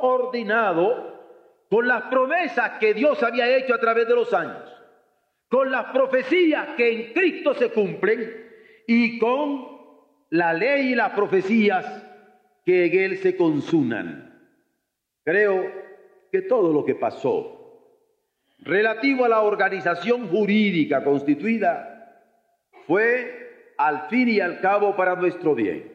coordinado 0.00 1.12
con 1.70 1.86
las 1.86 2.02
promesas 2.04 2.78
que 2.78 2.94
Dios 2.94 3.22
había 3.22 3.56
hecho 3.56 3.74
a 3.74 3.78
través 3.78 4.08
de 4.08 4.14
los 4.14 4.34
años, 4.34 4.68
con 5.48 5.70
las 5.70 5.86
profecías 5.86 6.70
que 6.76 6.92
en 6.92 7.12
Cristo 7.12 7.54
se 7.54 7.70
cumplen 7.70 8.50
y 8.86 9.18
con 9.18 9.68
la 10.30 10.52
ley 10.52 10.92
y 10.92 10.94
las 10.94 11.12
profecías 11.12 12.04
que 12.64 12.86
en 12.86 12.98
Él 12.98 13.18
se 13.18 13.36
consuman. 13.36 14.40
Creo 15.24 15.70
que 16.30 16.42
todo 16.42 16.72
lo 16.72 16.84
que 16.84 16.96
pasó 16.96 17.61
relativo 18.64 19.24
a 19.24 19.28
la 19.28 19.42
organización 19.42 20.28
jurídica 20.28 21.02
constituida 21.02 22.22
fue 22.86 23.74
al 23.76 24.08
fin 24.08 24.28
y 24.28 24.40
al 24.40 24.60
cabo 24.60 24.94
para 24.94 25.16
nuestro 25.16 25.54
bien, 25.54 25.92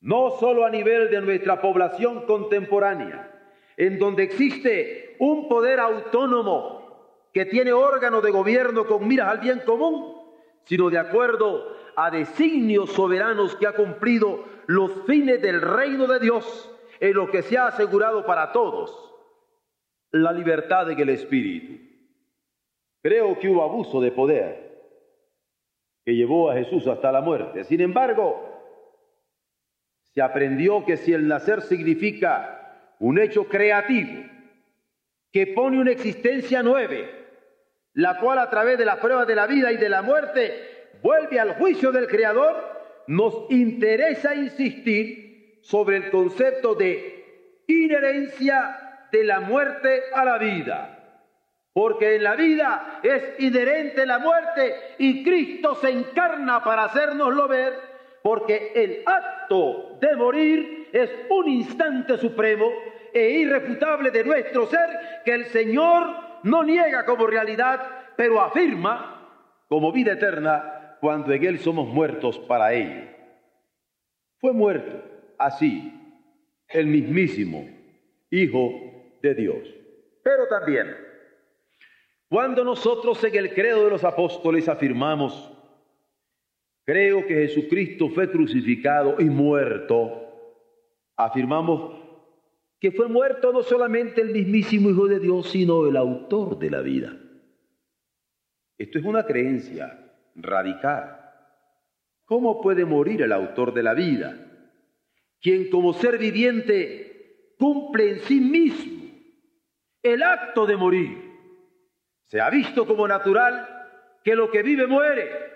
no 0.00 0.30
solo 0.38 0.64
a 0.64 0.70
nivel 0.70 1.10
de 1.10 1.20
nuestra 1.20 1.60
población 1.60 2.24
contemporánea, 2.26 3.30
en 3.76 3.98
donde 3.98 4.22
existe 4.22 5.16
un 5.18 5.48
poder 5.48 5.80
autónomo 5.80 7.30
que 7.32 7.44
tiene 7.44 7.72
órgano 7.72 8.22
de 8.22 8.30
gobierno 8.30 8.86
con 8.86 9.06
miras 9.06 9.28
al 9.28 9.38
bien 9.38 9.60
común, 9.60 10.16
sino 10.64 10.88
de 10.88 10.98
acuerdo 10.98 11.76
a 11.94 12.10
designios 12.10 12.92
soberanos 12.92 13.56
que 13.56 13.66
ha 13.66 13.72
cumplido 13.72 14.44
los 14.66 14.90
fines 15.06 15.42
del 15.42 15.60
reino 15.60 16.06
de 16.06 16.20
Dios 16.20 16.70
en 17.00 17.14
lo 17.14 17.30
que 17.30 17.42
se 17.42 17.58
ha 17.58 17.66
asegurado 17.66 18.24
para 18.24 18.52
todos 18.52 19.05
la 20.22 20.32
libertad 20.32 20.90
en 20.90 21.00
el 21.00 21.08
espíritu. 21.10 21.74
Creo 23.02 23.38
que 23.38 23.48
hubo 23.48 23.62
abuso 23.62 24.00
de 24.00 24.10
poder 24.10 24.66
que 26.04 26.14
llevó 26.14 26.50
a 26.50 26.54
Jesús 26.54 26.86
hasta 26.86 27.10
la 27.10 27.20
muerte. 27.20 27.64
Sin 27.64 27.80
embargo, 27.80 28.56
se 30.02 30.22
aprendió 30.22 30.84
que 30.84 30.96
si 30.96 31.12
el 31.12 31.26
nacer 31.26 31.62
significa 31.62 32.94
un 33.00 33.18
hecho 33.18 33.48
creativo, 33.48 34.24
que 35.32 35.48
pone 35.48 35.80
una 35.80 35.90
existencia 35.90 36.62
nueva, 36.62 36.94
la 37.94 38.18
cual 38.20 38.38
a 38.38 38.48
través 38.48 38.78
de 38.78 38.84
las 38.84 38.98
pruebas 38.98 39.26
de 39.26 39.34
la 39.34 39.46
vida 39.46 39.72
y 39.72 39.76
de 39.76 39.88
la 39.88 40.02
muerte 40.02 40.90
vuelve 41.02 41.40
al 41.40 41.54
juicio 41.56 41.92
del 41.92 42.06
Creador, 42.06 42.54
nos 43.08 43.50
interesa 43.50 44.34
insistir 44.34 45.58
sobre 45.62 45.96
el 45.96 46.10
concepto 46.10 46.74
de 46.74 47.62
inherencia 47.66 48.85
de 49.10 49.24
la 49.24 49.40
muerte 49.40 50.02
a 50.14 50.24
la 50.24 50.38
vida. 50.38 50.92
Porque 51.72 52.16
en 52.16 52.22
la 52.22 52.36
vida 52.36 53.00
es 53.02 53.38
inherente 53.38 54.06
la 54.06 54.18
muerte 54.18 54.74
y 54.98 55.22
Cristo 55.22 55.74
se 55.74 55.90
encarna 55.90 56.64
para 56.64 56.84
hacernoslo 56.84 57.48
ver, 57.48 57.74
porque 58.22 58.72
el 58.74 59.02
acto 59.04 59.98
de 60.00 60.16
morir 60.16 60.88
es 60.92 61.10
un 61.28 61.48
instante 61.48 62.16
supremo 62.16 62.70
e 63.12 63.30
irrefutable 63.30 64.10
de 64.10 64.24
nuestro 64.24 64.66
ser 64.66 64.88
que 65.24 65.32
el 65.32 65.44
Señor 65.46 66.06
no 66.44 66.62
niega 66.64 67.04
como 67.04 67.26
realidad, 67.26 67.80
pero 68.16 68.40
afirma 68.40 69.64
como 69.68 69.92
vida 69.92 70.12
eterna 70.12 70.96
cuando 71.00 71.32
en 71.32 71.44
Él 71.44 71.58
somos 71.58 71.88
muertos 71.88 72.38
para 72.38 72.72
Él. 72.72 73.14
Fue 74.38 74.52
muerto 74.52 75.02
así 75.38 75.92
el 76.68 76.86
mismísimo 76.86 77.76
Hijo 78.30 78.85
de 79.26 79.34
Dios. 79.34 79.68
Pero 80.22 80.46
también, 80.48 80.94
cuando 82.28 82.64
nosotros 82.64 83.22
en 83.24 83.34
el 83.34 83.54
credo 83.54 83.84
de 83.84 83.90
los 83.90 84.04
apóstoles 84.04 84.68
afirmamos, 84.68 85.52
creo 86.84 87.26
que 87.26 87.46
Jesucristo 87.46 88.08
fue 88.10 88.30
crucificado 88.30 89.20
y 89.20 89.24
muerto, 89.24 90.22
afirmamos 91.16 92.02
que 92.80 92.92
fue 92.92 93.08
muerto 93.08 93.52
no 93.52 93.62
solamente 93.62 94.20
el 94.20 94.32
mismísimo 94.32 94.90
Hijo 94.90 95.06
de 95.06 95.20
Dios, 95.20 95.50
sino 95.50 95.86
el 95.86 95.96
autor 95.96 96.58
de 96.58 96.70
la 96.70 96.80
vida. 96.82 97.16
Esto 98.78 98.98
es 98.98 99.04
una 99.04 99.24
creencia 99.24 100.12
radical. 100.34 101.20
¿Cómo 102.26 102.60
puede 102.60 102.84
morir 102.84 103.22
el 103.22 103.32
autor 103.32 103.72
de 103.72 103.82
la 103.82 103.94
vida? 103.94 104.36
Quien 105.40 105.70
como 105.70 105.94
ser 105.94 106.18
viviente 106.18 107.54
cumple 107.58 108.10
en 108.10 108.18
sí 108.20 108.40
mismo 108.40 108.95
el 110.12 110.22
acto 110.22 110.66
de 110.66 110.76
morir. 110.76 111.26
Se 112.24 112.40
ha 112.40 112.50
visto 112.50 112.86
como 112.86 113.06
natural 113.06 113.68
que 114.24 114.34
lo 114.34 114.50
que 114.50 114.62
vive 114.62 114.86
muere. 114.86 115.54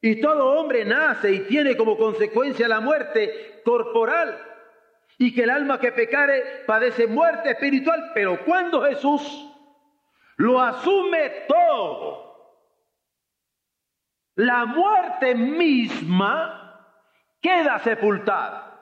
Y 0.00 0.20
todo 0.20 0.60
hombre 0.60 0.84
nace 0.84 1.32
y 1.32 1.40
tiene 1.40 1.76
como 1.76 1.96
consecuencia 1.96 2.68
la 2.68 2.80
muerte 2.80 3.62
corporal. 3.64 4.38
Y 5.18 5.34
que 5.34 5.42
el 5.44 5.50
alma 5.50 5.80
que 5.80 5.92
pecare 5.92 6.64
padece 6.66 7.06
muerte 7.06 7.50
espiritual. 7.50 8.12
Pero 8.14 8.44
cuando 8.44 8.82
Jesús 8.82 9.22
lo 10.36 10.60
asume 10.60 11.30
todo, 11.48 12.26
la 14.36 14.66
muerte 14.66 15.34
misma 15.34 16.86
queda 17.40 17.78
sepultada. 17.80 18.78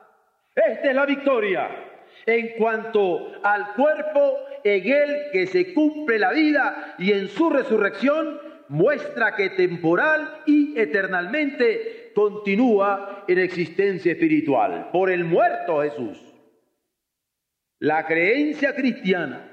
Esta 0.54 0.88
es 0.88 0.94
la 0.94 1.06
victoria 1.06 1.93
en 2.26 2.56
cuanto 2.56 3.32
al 3.42 3.74
cuerpo 3.74 4.38
en 4.62 4.92
él 4.92 5.16
que 5.32 5.46
se 5.46 5.74
cumple 5.74 6.18
la 6.18 6.32
vida 6.32 6.94
y 6.98 7.12
en 7.12 7.28
su 7.28 7.50
resurrección 7.50 8.40
muestra 8.68 9.36
que 9.36 9.50
temporal 9.50 10.42
y 10.46 10.78
eternalmente 10.78 12.12
continúa 12.14 13.24
en 13.28 13.38
existencia 13.38 14.12
espiritual 14.12 14.88
por 14.92 15.10
el 15.10 15.24
muerto 15.24 15.82
Jesús. 15.82 16.18
La 17.78 18.06
creencia 18.06 18.74
cristiana 18.74 19.50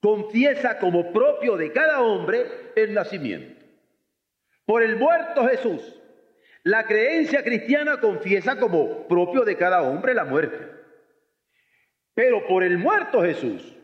confiesa 0.00 0.78
como 0.78 1.12
propio 1.12 1.56
de 1.56 1.72
cada 1.72 2.00
hombre 2.00 2.46
el 2.76 2.94
nacimiento. 2.94 3.62
Por 4.64 4.82
el 4.82 4.96
muerto 4.96 5.46
Jesús, 5.46 6.00
la 6.62 6.84
creencia 6.84 7.42
cristiana 7.42 8.00
confiesa 8.00 8.58
como 8.58 9.06
propio 9.08 9.44
de 9.44 9.56
cada 9.56 9.82
hombre 9.82 10.14
la 10.14 10.24
muerte. 10.24 10.79
Pero 12.20 12.46
por 12.46 12.62
el 12.62 12.76
muerto 12.76 13.22
Jesús, 13.22 13.74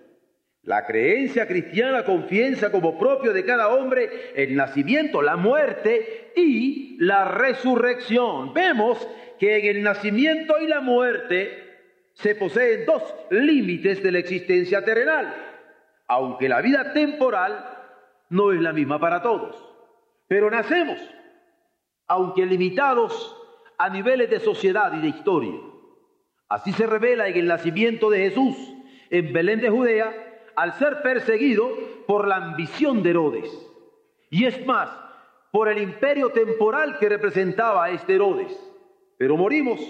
la 0.60 0.84
creencia 0.84 1.48
cristiana 1.48 2.04
confiesa 2.04 2.70
como 2.70 2.98
propio 2.98 3.32
de 3.32 3.46
cada 3.46 3.68
hombre 3.68 4.10
el 4.34 4.54
nacimiento, 4.54 5.22
la 5.22 5.36
muerte 5.36 6.32
y 6.36 6.98
la 6.98 7.24
resurrección. 7.24 8.52
Vemos 8.52 9.08
que 9.38 9.56
en 9.56 9.76
el 9.76 9.82
nacimiento 9.82 10.60
y 10.60 10.66
la 10.66 10.82
muerte 10.82 12.12
se 12.12 12.34
poseen 12.34 12.84
dos 12.84 13.02
límites 13.30 14.02
de 14.02 14.12
la 14.12 14.18
existencia 14.18 14.84
terrenal, 14.84 15.34
aunque 16.06 16.50
la 16.50 16.60
vida 16.60 16.92
temporal 16.92 17.70
no 18.28 18.52
es 18.52 18.60
la 18.60 18.74
misma 18.74 19.00
para 19.00 19.22
todos. 19.22 19.56
Pero 20.28 20.50
nacemos, 20.50 20.98
aunque 22.06 22.44
limitados 22.44 23.34
a 23.78 23.88
niveles 23.88 24.28
de 24.28 24.40
sociedad 24.40 24.92
y 24.92 25.00
de 25.00 25.08
historia. 25.08 25.54
Así 26.48 26.72
se 26.72 26.86
revela 26.86 27.28
en 27.28 27.36
el 27.36 27.46
nacimiento 27.46 28.10
de 28.10 28.18
Jesús 28.18 28.56
en 29.10 29.32
Belén 29.32 29.60
de 29.60 29.70
Judea 29.70 30.12
al 30.54 30.72
ser 30.74 31.02
perseguido 31.02 31.68
por 32.06 32.26
la 32.26 32.36
ambición 32.36 33.02
de 33.02 33.10
Herodes. 33.10 33.50
Y 34.30 34.44
es 34.44 34.64
más, 34.64 34.90
por 35.50 35.68
el 35.68 35.78
imperio 35.78 36.30
temporal 36.30 36.98
que 36.98 37.08
representaba 37.08 37.90
este 37.90 38.14
Herodes. 38.14 38.58
Pero 39.18 39.36
morimos, 39.36 39.80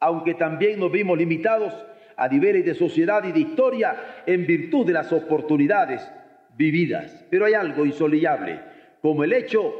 aunque 0.00 0.34
también 0.34 0.80
nos 0.80 0.90
vimos 0.90 1.18
limitados 1.18 1.72
a 2.16 2.28
niveles 2.28 2.64
de 2.64 2.74
sociedad 2.74 3.22
y 3.24 3.32
de 3.32 3.40
historia 3.40 4.22
en 4.26 4.46
virtud 4.46 4.86
de 4.86 4.92
las 4.92 5.12
oportunidades 5.12 6.08
vividas. 6.56 7.24
Pero 7.30 7.44
hay 7.44 7.54
algo 7.54 7.84
insolillable, 7.84 8.60
como 9.02 9.24
el 9.24 9.32
hecho 9.32 9.74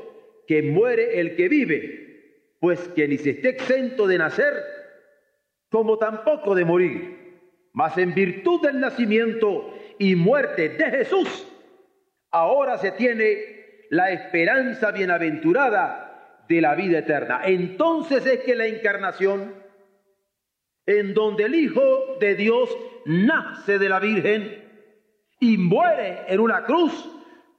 que 0.46 0.62
muere 0.62 1.20
el 1.20 1.34
que 1.34 1.48
vive, 1.48 2.54
pues 2.60 2.88
que 2.88 3.08
ni 3.08 3.18
se 3.18 3.30
esté 3.30 3.50
exento 3.50 4.06
de 4.06 4.18
nacer, 4.18 4.52
como 5.76 5.98
tampoco 5.98 6.54
de 6.54 6.64
morir, 6.64 7.38
mas 7.74 7.98
en 7.98 8.14
virtud 8.14 8.62
del 8.62 8.80
nacimiento 8.80 9.74
y 9.98 10.16
muerte 10.16 10.70
de 10.70 10.90
Jesús, 10.90 11.46
ahora 12.30 12.78
se 12.78 12.92
tiene 12.92 13.84
la 13.90 14.10
esperanza 14.10 14.90
bienaventurada 14.90 16.44
de 16.48 16.62
la 16.62 16.74
vida 16.74 17.00
eterna. 17.00 17.42
Entonces 17.44 18.24
es 18.24 18.40
que 18.40 18.54
la 18.54 18.64
encarnación, 18.64 19.52
en 20.86 21.12
donde 21.12 21.44
el 21.44 21.54
Hijo 21.54 22.16
de 22.20 22.36
Dios 22.36 22.74
nace 23.04 23.78
de 23.78 23.90
la 23.90 24.00
Virgen 24.00 24.64
y 25.40 25.58
muere 25.58 26.20
en 26.28 26.40
una 26.40 26.64
cruz, 26.64 27.06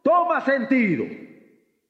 toma 0.02 0.42
sentido, 0.42 1.06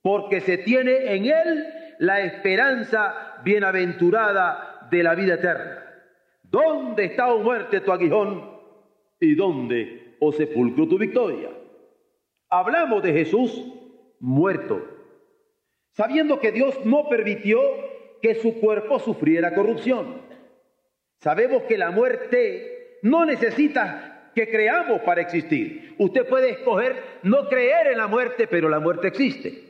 porque 0.01 0.41
se 0.41 0.57
tiene 0.57 1.15
en 1.15 1.27
él 1.27 1.67
la 1.99 2.19
esperanza 2.19 3.37
bienaventurada 3.45 4.89
de 4.91 5.03
la 5.03 5.15
vida 5.15 5.35
eterna. 5.35 5.85
¿Dónde 6.49 7.05
está, 7.05 7.33
o 7.33 7.39
muerte, 7.39 7.81
tu 7.81 7.91
aguijón? 7.91 8.57
¿Y 9.19 9.35
dónde, 9.35 10.15
oh 10.19 10.31
sepulcro, 10.31 10.87
tu 10.87 10.97
victoria? 10.97 11.49
Hablamos 12.49 13.03
de 13.03 13.13
Jesús 13.13 13.65
muerto, 14.19 14.85
sabiendo 15.91 16.39
que 16.39 16.51
Dios 16.51 16.79
no 16.85 17.09
permitió 17.09 17.59
que 18.21 18.35
su 18.35 18.59
cuerpo 18.59 18.99
sufriera 18.99 19.53
corrupción. 19.53 20.21
Sabemos 21.19 21.63
que 21.63 21.77
la 21.77 21.91
muerte 21.91 22.99
no 23.01 23.25
necesita 23.25 24.31
que 24.33 24.49
creamos 24.49 25.01
para 25.01 25.21
existir. 25.21 25.95
Usted 25.97 26.27
puede 26.27 26.51
escoger 26.51 26.95
no 27.23 27.49
creer 27.49 27.87
en 27.87 27.97
la 27.97 28.07
muerte, 28.07 28.47
pero 28.47 28.69
la 28.69 28.79
muerte 28.79 29.07
existe. 29.07 29.67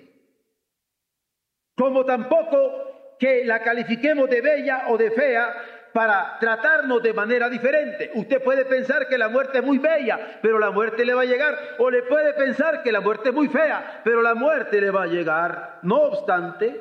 Como 1.76 2.06
tampoco 2.06 3.16
que 3.18 3.46
la 3.46 3.64
califiquemos 3.64 4.30
de 4.30 4.42
bella 4.42 4.90
o 4.90 4.98
de 4.98 5.12
fea 5.12 5.56
para 5.98 6.38
tratarnos 6.40 7.02
de 7.02 7.12
manera 7.12 7.50
diferente. 7.50 8.12
Usted 8.14 8.44
puede 8.44 8.66
pensar 8.66 9.08
que 9.08 9.18
la 9.18 9.30
muerte 9.30 9.58
es 9.58 9.64
muy 9.64 9.80
bella, 9.80 10.38
pero 10.44 10.60
la 10.60 10.70
muerte 10.70 11.04
le 11.04 11.16
va 11.16 11.24
a 11.24 11.26
llegar. 11.26 11.58
O 11.80 11.90
le 11.90 12.04
puede 12.04 12.36
pensar 12.36 12.84
que 12.84 12.92
la 12.92 13.02
muerte 13.02 13.30
es 13.30 13.34
muy 13.34 13.48
fea, 13.48 14.02
pero 14.04 14.22
la 14.22 14.36
muerte 14.36 14.80
le 14.80 14.92
va 14.92 15.02
a 15.02 15.08
llegar. 15.08 15.80
No 15.82 15.96
obstante, 16.04 16.80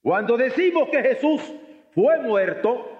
cuando 0.00 0.36
decimos 0.36 0.88
que 0.90 1.00
Jesús 1.00 1.40
fue 1.94 2.18
muerto, 2.18 2.90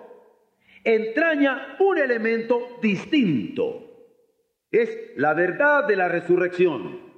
entraña 0.84 1.74
un 1.80 1.98
elemento 1.98 2.78
distinto. 2.80 3.82
Es 4.70 5.16
la 5.16 5.34
verdad 5.34 5.82
de 5.82 5.96
la 5.96 6.06
resurrección, 6.06 7.12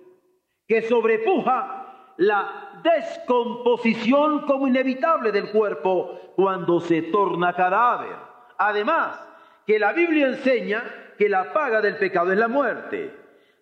que 0.67 0.81
sobrepuja 0.81 1.84
la 2.17 2.81
descomposición 2.83 4.43
como 4.43 4.69
inevitable 4.69 5.33
del 5.33 5.51
cuerpo 5.51 6.33
cuando 6.37 6.81
se 6.81 7.03
torna 7.03 7.55
cadáver. 7.55 8.17
Además, 8.59 9.21
que 9.67 9.79
la 9.79 9.93
Biblia 9.93 10.29
enseña 10.29 10.85
que 11.19 11.29
la 11.29 11.53
paga 11.53 11.81
del 11.81 11.97
pecado 11.97 12.33
es 12.33 12.39
la 12.39 12.49
muerte. 12.49 13.15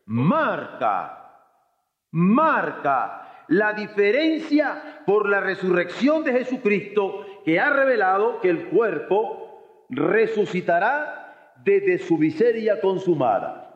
Marca, 0.07 1.47
marca 2.11 3.45
la 3.49 3.73
diferencia 3.73 5.03
por 5.07 5.29
la 5.29 5.41
resurrección 5.41 6.25
de 6.25 6.33
Jesucristo 6.33 7.27
que 7.45 7.61
ha 7.61 7.71
revelado 7.71 8.41
que 8.41 8.51
el 8.51 8.69
cuerpo 8.69 9.87
resucitará 9.89 11.55
desde 11.65 11.99
su 11.99 12.19
miseria 12.19 12.81
consumada. 12.81 13.69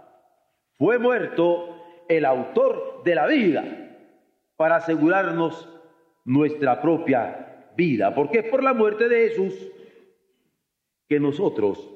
Fue 0.78 0.98
muerto 0.98 2.04
el 2.08 2.24
autor 2.24 3.02
de 3.04 3.14
la 3.14 3.26
vida 3.26 3.85
para 4.56 4.76
asegurarnos 4.76 5.68
nuestra 6.24 6.80
propia 6.80 7.72
vida, 7.76 8.14
porque 8.14 8.38
es 8.40 8.44
por 8.46 8.62
la 8.62 8.74
muerte 8.74 9.08
de 9.08 9.28
Jesús 9.28 9.54
que 11.08 11.20
nosotros 11.20 11.92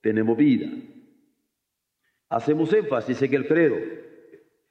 tenemos 0.00 0.36
vida. 0.36 0.68
Hacemos 2.28 2.72
énfasis 2.72 3.20
en 3.22 3.34
el 3.34 3.48
credo, 3.48 3.76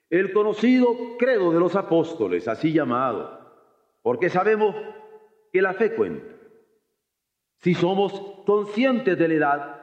el 0.10 0.32
conocido 0.32 0.96
credo 1.18 1.52
de 1.52 1.60
los 1.60 1.76
apóstoles, 1.76 2.48
así 2.48 2.72
llamado, 2.72 3.40
porque 4.02 4.30
sabemos 4.30 4.76
que 5.52 5.62
la 5.62 5.74
fe 5.74 5.94
cuenta. 5.96 6.34
Si 7.60 7.74
somos 7.74 8.14
conscientes 8.46 9.18
de 9.18 9.28
la 9.28 9.34
edad, 9.34 9.77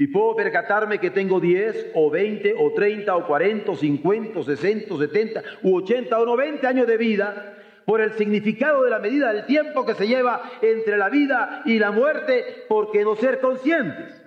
y 0.00 0.06
puedo 0.06 0.34
percatarme 0.34 0.98
que 0.98 1.10
tengo 1.10 1.38
10 1.38 1.90
o 1.94 2.08
20 2.08 2.54
o 2.58 2.72
30 2.72 3.14
o 3.14 3.26
40 3.26 3.70
o 3.70 3.76
50 3.76 4.38
o 4.38 4.42
60 4.42 4.94
o 4.94 4.98
70 4.98 5.42
u 5.62 5.76
80 5.76 6.18
o 6.18 6.24
90 6.24 6.66
años 6.66 6.86
de 6.86 6.96
vida 6.96 7.58
por 7.84 8.00
el 8.00 8.14
significado 8.14 8.82
de 8.84 8.88
la 8.88 8.98
medida 8.98 9.30
del 9.30 9.44
tiempo 9.44 9.84
que 9.84 9.92
se 9.92 10.08
lleva 10.08 10.52
entre 10.62 10.96
la 10.96 11.10
vida 11.10 11.60
y 11.66 11.78
la 11.78 11.90
muerte, 11.90 12.64
porque 12.66 13.04
no 13.04 13.14
ser 13.14 13.42
conscientes 13.42 14.24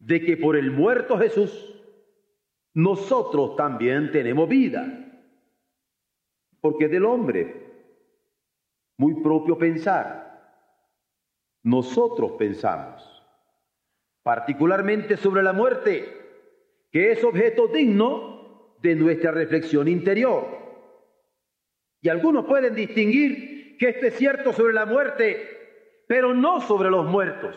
de 0.00 0.20
que 0.20 0.36
por 0.36 0.56
el 0.56 0.72
muerto 0.72 1.16
Jesús 1.18 1.72
nosotros 2.74 3.54
también 3.54 4.10
tenemos 4.10 4.48
vida, 4.48 5.22
porque 6.60 6.88
del 6.88 7.04
hombre 7.04 7.62
muy 8.96 9.22
propio 9.22 9.56
pensar, 9.56 10.66
nosotros 11.62 12.32
pensamos 12.32 13.15
particularmente 14.26 15.16
sobre 15.16 15.40
la 15.40 15.52
muerte, 15.52 16.04
que 16.90 17.12
es 17.12 17.22
objeto 17.22 17.68
digno 17.68 18.74
de 18.82 18.96
nuestra 18.96 19.30
reflexión 19.30 19.86
interior. 19.86 20.48
Y 22.00 22.08
algunos 22.08 22.44
pueden 22.44 22.74
distinguir 22.74 23.76
que 23.78 23.90
esto 23.90 24.06
es 24.06 24.16
cierto 24.16 24.52
sobre 24.52 24.74
la 24.74 24.84
muerte, 24.84 26.02
pero 26.08 26.34
no 26.34 26.60
sobre 26.60 26.90
los 26.90 27.06
muertos, 27.06 27.54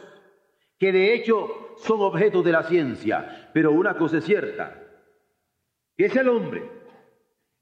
que 0.78 0.92
de 0.92 1.16
hecho 1.16 1.74
son 1.80 2.02
objetos 2.02 2.46
de 2.46 2.52
la 2.52 2.62
ciencia. 2.62 3.50
Pero 3.52 3.72
una 3.72 3.98
cosa 3.98 4.20
es 4.20 4.26
cierta, 4.26 4.80
que 5.98 6.06
es 6.06 6.16
el 6.16 6.30
hombre, 6.30 6.70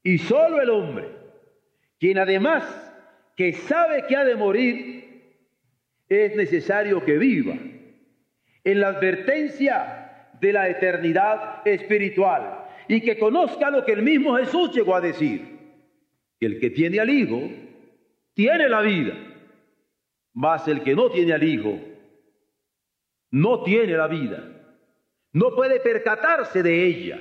y 0.02 0.18
solo 0.18 0.60
el 0.60 0.68
hombre, 0.68 1.08
quien 1.98 2.18
además 2.18 2.62
que 3.34 3.54
sabe 3.54 4.04
que 4.06 4.16
ha 4.16 4.26
de 4.26 4.36
morir, 4.36 5.38
es 6.10 6.36
necesario 6.36 7.02
que 7.02 7.16
viva 7.16 7.54
en 8.70 8.80
la 8.80 8.88
advertencia 8.88 10.34
de 10.38 10.52
la 10.52 10.68
eternidad 10.68 11.66
espiritual 11.66 12.66
y 12.86 13.00
que 13.00 13.18
conozca 13.18 13.70
lo 13.70 13.82
que 13.82 13.92
el 13.92 14.02
mismo 14.02 14.36
Jesús 14.36 14.74
llegó 14.74 14.94
a 14.94 15.00
decir, 15.00 15.58
que 16.38 16.46
el 16.46 16.60
que 16.60 16.68
tiene 16.68 17.00
al 17.00 17.08
Hijo 17.08 17.40
tiene 18.34 18.68
la 18.68 18.82
vida, 18.82 19.14
mas 20.34 20.68
el 20.68 20.82
que 20.82 20.94
no 20.94 21.10
tiene 21.10 21.32
al 21.32 21.42
Hijo 21.42 21.78
no 23.30 23.62
tiene 23.62 23.94
la 23.94 24.06
vida, 24.06 24.44
no 25.32 25.54
puede 25.54 25.80
percatarse 25.80 26.62
de 26.62 26.84
ella 26.84 27.20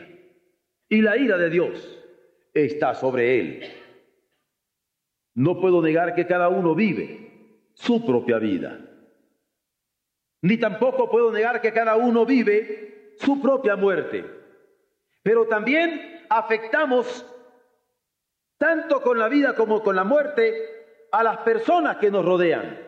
y 0.89 1.01
la 1.01 1.17
ira 1.17 1.37
de 1.37 1.49
Dios 1.49 2.03
está 2.53 2.93
sobre 2.93 3.39
él. 3.39 3.63
No 5.33 5.61
puedo 5.61 5.81
negar 5.81 6.13
que 6.13 6.27
cada 6.27 6.49
uno 6.49 6.75
vive 6.75 7.71
su 7.73 8.05
propia 8.05 8.37
vida 8.37 8.86
ni 10.47 10.57
tampoco 10.57 11.09
puedo 11.09 11.29
negar 11.29 11.59
que 11.59 11.73
cada 11.73 11.97
uno 11.97 12.25
vive 12.25 13.15
su 13.19 13.41
propia 13.41 13.75
muerte. 13.75 14.23
Pero 15.21 15.45
también 15.45 16.25
afectamos 16.29 17.25
tanto 18.57 19.01
con 19.01 19.19
la 19.19 19.27
vida 19.27 19.55
como 19.55 19.83
con 19.83 19.97
la 19.97 20.05
muerte 20.05 20.55
a 21.11 21.21
las 21.21 21.39
personas 21.39 21.97
que 21.97 22.09
nos 22.09 22.23
rodean. 22.23 22.79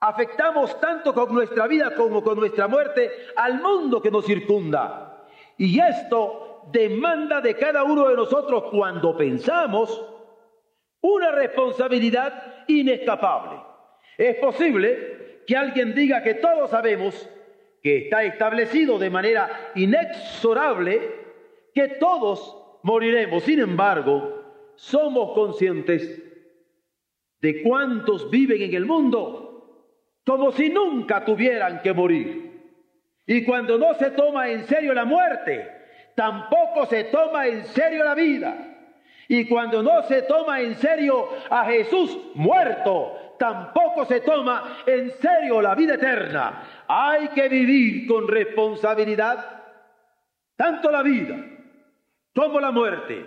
Afectamos 0.00 0.80
tanto 0.80 1.12
con 1.12 1.34
nuestra 1.34 1.66
vida 1.66 1.94
como 1.94 2.24
con 2.24 2.38
nuestra 2.38 2.66
muerte 2.66 3.10
al 3.36 3.60
mundo 3.60 4.00
que 4.00 4.10
nos 4.10 4.24
circunda. 4.24 5.26
Y 5.58 5.78
esto 5.80 6.62
demanda 6.72 7.42
de 7.42 7.54
cada 7.56 7.84
uno 7.84 8.08
de 8.08 8.16
nosotros 8.16 8.70
cuando 8.70 9.14
pensamos 9.18 10.02
una 11.02 11.30
responsabilidad 11.32 12.64
inescapable. 12.68 13.60
Es 14.16 14.36
posible 14.36 15.21
que 15.46 15.56
alguien 15.56 15.94
diga 15.94 16.22
que 16.22 16.34
todos 16.34 16.70
sabemos 16.70 17.28
que 17.82 17.98
está 17.98 18.22
establecido 18.24 18.98
de 18.98 19.10
manera 19.10 19.72
inexorable 19.74 21.00
que 21.74 21.88
todos 21.88 22.56
moriremos. 22.82 23.42
Sin 23.42 23.60
embargo, 23.60 24.42
somos 24.76 25.32
conscientes 25.34 26.22
de 27.40 27.62
cuántos 27.62 28.30
viven 28.30 28.62
en 28.62 28.74
el 28.74 28.86
mundo 28.86 29.52
como 30.24 30.52
si 30.52 30.70
nunca 30.70 31.24
tuvieran 31.24 31.82
que 31.82 31.92
morir. 31.92 32.52
Y 33.26 33.44
cuando 33.44 33.78
no 33.78 33.94
se 33.94 34.10
toma 34.10 34.48
en 34.48 34.64
serio 34.66 34.94
la 34.94 35.04
muerte, 35.04 35.68
tampoco 36.14 36.86
se 36.86 37.04
toma 37.04 37.46
en 37.46 37.64
serio 37.66 38.04
la 38.04 38.14
vida. 38.14 38.68
Y 39.28 39.46
cuando 39.46 39.82
no 39.82 40.02
se 40.02 40.22
toma 40.22 40.60
en 40.60 40.74
serio 40.76 41.28
a 41.48 41.64
Jesús 41.64 42.18
muerto, 42.34 43.16
tampoco 43.42 44.04
se 44.04 44.20
toma 44.20 44.84
en 44.86 45.10
serio 45.10 45.60
la 45.60 45.74
vida 45.74 45.94
eterna. 45.94 46.84
Hay 46.86 47.26
que 47.30 47.48
vivir 47.48 48.06
con 48.06 48.28
responsabilidad 48.28 49.64
tanto 50.54 50.92
la 50.92 51.02
vida 51.02 51.44
como 52.32 52.60
la 52.60 52.70
muerte, 52.70 53.26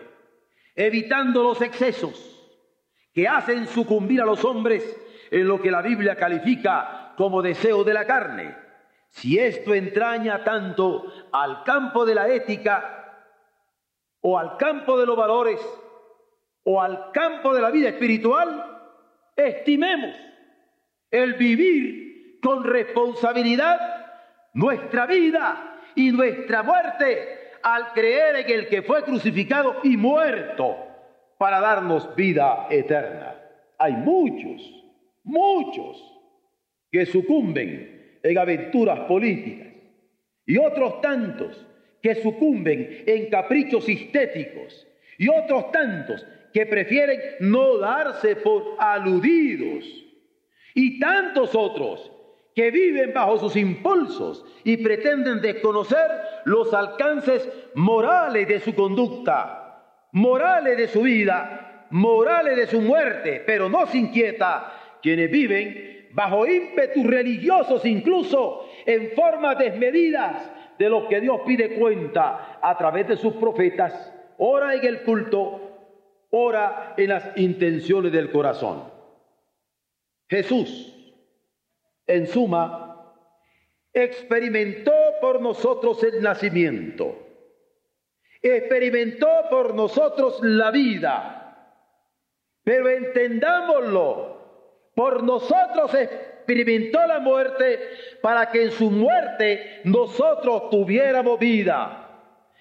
evitando 0.74 1.44
los 1.44 1.62
excesos 1.62 2.32
que 3.14 3.28
hacen 3.28 3.68
sucumbir 3.68 4.22
a 4.22 4.26
los 4.26 4.46
hombres 4.46 4.98
en 5.30 5.50
lo 5.50 5.62
que 5.62 5.70
la 5.70 5.82
Biblia 5.82 6.16
califica 6.16 7.12
como 7.18 7.42
deseo 7.42 7.84
de 7.84 7.94
la 7.94 8.06
carne. 8.06 8.56
Si 9.10 9.38
esto 9.38 9.74
entraña 9.74 10.46
tanto 10.46 11.12
al 11.34 11.62
campo 11.64 12.06
de 12.06 12.16
la 12.16 12.30
ética 12.30 13.20
o 14.22 14.40
al 14.40 14.56
campo 14.56 14.98
de 14.98 15.08
los 15.08 15.18
valores 15.18 15.60
o 16.64 16.82
al 16.82 17.12
campo 17.12 17.54
de 17.54 17.62
la 17.62 17.70
vida 17.70 17.90
espiritual, 17.90 18.75
estimemos 19.36 20.16
el 21.12 21.34
vivir 21.34 22.40
con 22.42 22.64
responsabilidad 22.64 23.80
nuestra 24.54 25.06
vida 25.06 25.80
y 25.96 26.12
nuestra 26.12 26.64
muerte 26.64 27.46
al 27.64 27.94
creer 27.94 28.36
en 28.38 28.52
el 28.52 28.68
que 28.68 28.84
fue 28.84 29.04
crucificado 29.04 29.78
y 29.84 29.98
muerto 29.98 30.78
para 31.38 31.60
darnos 31.60 32.16
vida 32.16 32.68
eterna. 32.70 33.36
Hay 33.78 33.94
muchos, 33.94 34.62
muchos 35.24 36.16
que 36.92 37.06
sucumben 37.06 38.20
en 38.22 38.38
aventuras 38.38 39.02
políticas 39.02 39.68
y 40.46 40.58
otros 40.58 41.02
tantos 41.02 41.66
que 42.02 42.16
sucumben 42.16 43.04
en 43.06 43.30
caprichos 43.30 43.90
estéticos 43.90 44.88
y 45.18 45.28
otros 45.28 45.72
tantos 45.72 46.26
que 46.56 46.66
prefieren 46.66 47.20
no 47.42 47.80
darse 47.80 48.38
por 48.38 48.78
aludidos. 48.80 49.84
Y 50.74 51.02
tantos 51.02 51.54
otros 51.54 52.10
que 52.56 52.72
viven 52.72 53.12
bajo 53.14 53.38
sus 53.38 53.58
impulsos 53.58 54.46
y 54.64 54.78
pretenden 54.78 55.42
desconocer 55.42 56.00
los 56.46 56.74
alcances 56.74 57.46
morales 57.74 58.48
de 58.48 58.62
su 58.62 58.74
conducta, 58.74 59.84
morales 60.14 60.78
de 60.78 60.88
su 60.88 61.02
vida, 61.02 61.88
morales 61.90 62.56
de 62.56 62.68
su 62.68 62.80
muerte, 62.80 63.44
pero 63.46 63.68
no 63.68 63.86
se 63.88 63.98
inquieta 63.98 64.72
quienes 65.02 65.30
viven 65.30 66.08
bajo 66.14 66.48
ímpetus 66.48 67.06
religiosos, 67.06 67.86
incluso 67.86 68.66
en 68.86 69.12
formas 69.12 69.60
desmedidas 69.60 70.50
de 70.80 70.88
lo 70.88 71.10
que 71.10 71.20
Dios 71.20 71.42
pide 71.46 71.76
cuenta 71.76 72.60
a 72.62 72.78
través 72.78 73.10
de 73.10 73.18
sus 73.18 73.34
profetas, 73.34 74.14
ora 74.38 74.74
en 74.74 74.86
el 74.86 75.04
culto, 75.04 75.65
ora 76.32 76.94
en 76.98 77.10
las 77.10 77.38
intenciones 77.38 78.12
del 78.12 78.32
corazón. 78.32 78.92
Jesús, 80.28 80.94
en 82.08 82.28
suma, 82.28 83.14
experimentó 83.94 84.92
por 85.22 85.42
nosotros 85.42 86.04
el 86.04 86.22
nacimiento, 86.22 87.16
experimentó 88.42 89.28
por 89.50 89.74
nosotros 89.74 90.40
la 90.42 90.72
vida, 90.72 91.82
pero 92.64 92.90
entendámoslo, 92.90 94.36
por 94.96 95.24
nosotros 95.24 95.94
experimentó 95.94 97.06
la 97.08 97.20
muerte 97.20 97.80
para 98.22 98.52
que 98.52 98.64
en 98.64 98.72
su 98.72 98.92
muerte 98.92 99.82
nosotros 99.84 100.70
tuviéramos 100.70 101.40
vida. 101.40 102.02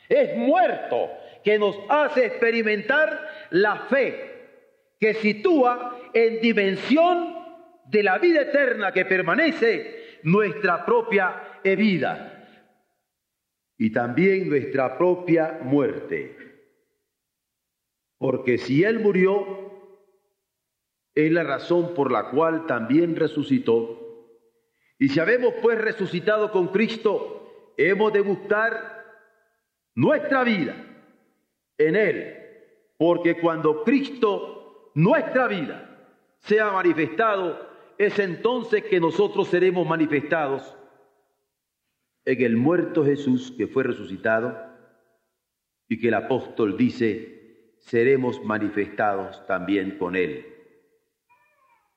Es 0.09 0.37
muerto 0.37 1.11
que 1.44 1.59
nos 1.59 1.78
hace 1.90 2.24
experimentar 2.24 3.28
la 3.50 3.87
fe, 3.87 4.96
que 4.98 5.14
sitúa 5.14 6.11
en 6.14 6.40
dimensión 6.40 7.35
de 7.87 8.02
la 8.02 8.18
vida 8.18 8.40
eterna 8.40 8.92
que 8.92 9.04
permanece 9.04 10.20
nuestra 10.22 10.87
propia 10.87 11.61
vida 11.62 12.48
y 13.76 13.92
también 13.92 14.48
nuestra 14.48 14.96
propia 14.96 15.59
muerte. 15.62 16.37
Porque 18.18 18.57
si 18.57 18.83
Él 18.83 19.00
murió, 19.00 19.64
es 21.14 21.30
la 21.30 21.42
razón 21.42 21.94
por 21.94 22.11
la 22.11 22.30
cual 22.30 22.66
también 22.66 23.16
resucitó. 23.16 24.00
Y 24.98 25.11
si 25.11 25.20
habemos 25.20 25.54
pues 25.61 25.78
resucitado 25.78 26.50
con 26.50 26.68
Cristo, 26.68 27.74
hemos 27.76 28.12
de 28.14 28.20
buscar 28.20 29.04
nuestra 29.94 30.42
vida 30.42 30.93
en 31.79 31.97
Él. 31.97 32.37
Porque 32.97 33.41
cuando 33.41 33.83
Cristo, 33.85 34.91
nuestra 34.95 35.49
vida, 35.49 35.91
sea 36.41 36.71
manifestado, 36.71 37.69
es 37.99 38.19
entonces 38.19 38.85
que 38.85 39.01
nosotros 39.01 39.49
seremos 39.49 39.87
manifestados 39.87 40.77
en 42.25 42.43
el 42.43 42.57
muerto 42.57 43.05
Jesús 43.05 43.53
que 43.57 43.67
fue 43.67 43.85
resucitado 43.85 44.57
y 45.89 46.01
que 46.01 46.09
el 46.09 46.15
apóstol 46.15 46.77
dice, 46.77 47.77
seremos 47.79 48.43
manifestados 48.43 49.47
también 49.47 49.99
con 49.99 50.17
él 50.17 50.47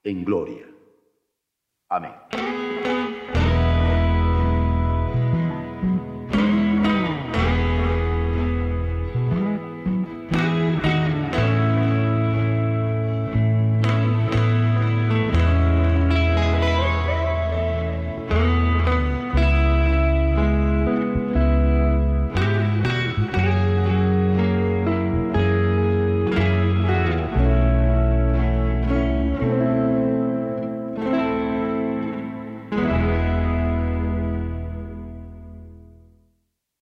en 0.03 0.25
gloria. 0.25 0.65
Amén. 1.89 2.46